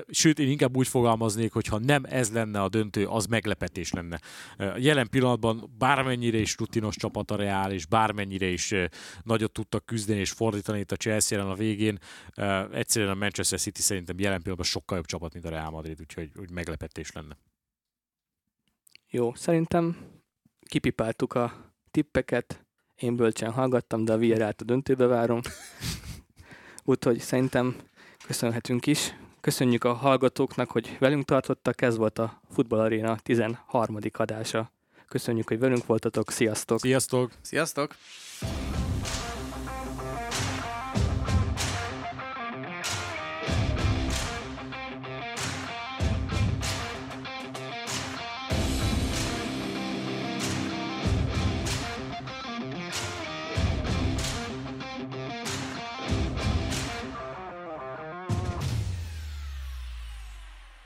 Sőt, 0.10 0.40
én 0.40 0.50
inkább 0.50 0.78
úgy 0.78 0.88
fogalmaznék, 0.88 1.54
hogy 1.54 1.68
ha 1.68 1.80
nem 1.80 2.04
ez 2.10 2.32
lenne 2.32 2.62
a 2.62 2.70
döntő, 2.70 3.06
az 3.06 3.26
meglepetés 3.26 3.92
lenne. 3.92 4.20
Jelen 4.78 4.97
pillanatban 5.06 5.74
bármennyire 5.78 6.38
is 6.38 6.58
rutinos 6.58 6.96
csapat 6.96 7.32
a 7.32 7.36
Real, 7.36 7.72
és 7.72 7.86
bármennyire 7.86 8.48
is 8.48 8.74
nagyot 9.24 9.52
tudtak 9.52 9.86
küzdeni 9.86 10.20
és 10.20 10.32
fordítani 10.32 10.80
itt 10.80 10.92
a 10.92 10.96
Chelsea-en 10.96 11.48
a 11.48 11.56
végén, 11.56 12.00
egyszerűen 12.72 13.12
a 13.12 13.16
Manchester 13.16 13.60
City 13.60 13.82
szerintem 13.82 14.20
jelen 14.20 14.42
pillanatban 14.42 14.72
sokkal 14.72 14.98
jobb 14.98 15.06
csapat, 15.06 15.34
mint 15.34 15.46
a 15.46 15.50
Real 15.50 15.70
Madrid, 15.70 16.00
úgyhogy 16.00 16.32
úgy 16.36 16.52
meglepetés 16.52 17.12
lenne. 17.12 17.38
Jó, 19.10 19.34
szerintem 19.34 19.98
kipipáltuk 20.66 21.34
a 21.34 21.74
tippeket, 21.92 22.66
én 22.96 23.16
bölcsen 23.16 23.52
hallgattam, 23.52 24.06
de 24.06 24.14
a 24.14 24.18
VR-t 24.18 24.62
a 24.62 24.66
döntőbe 24.66 25.06
várom. 25.06 25.42
úgyhogy 26.84 27.20
szerintem 27.20 27.76
köszönhetünk 28.26 28.86
is. 28.86 29.14
Köszönjük 29.42 29.84
a 29.84 29.94
hallgatóknak, 29.94 30.72
hogy 30.72 30.98
velünk 31.00 31.26
tartottak, 31.26 31.82
ez 31.82 31.98
volt 31.98 32.20
a 32.20 32.42
Futball 32.50 32.80
Arena 32.80 33.16
13. 33.16 33.98
adása. 34.12 34.72
Köszönjük, 35.08 35.48
hogy 35.48 35.60
velünk 35.60 35.86
voltatok. 35.86 36.32
Sziasztok! 36.32 36.80
Sziasztok! 36.80 37.32
Sziasztok! 37.42 37.96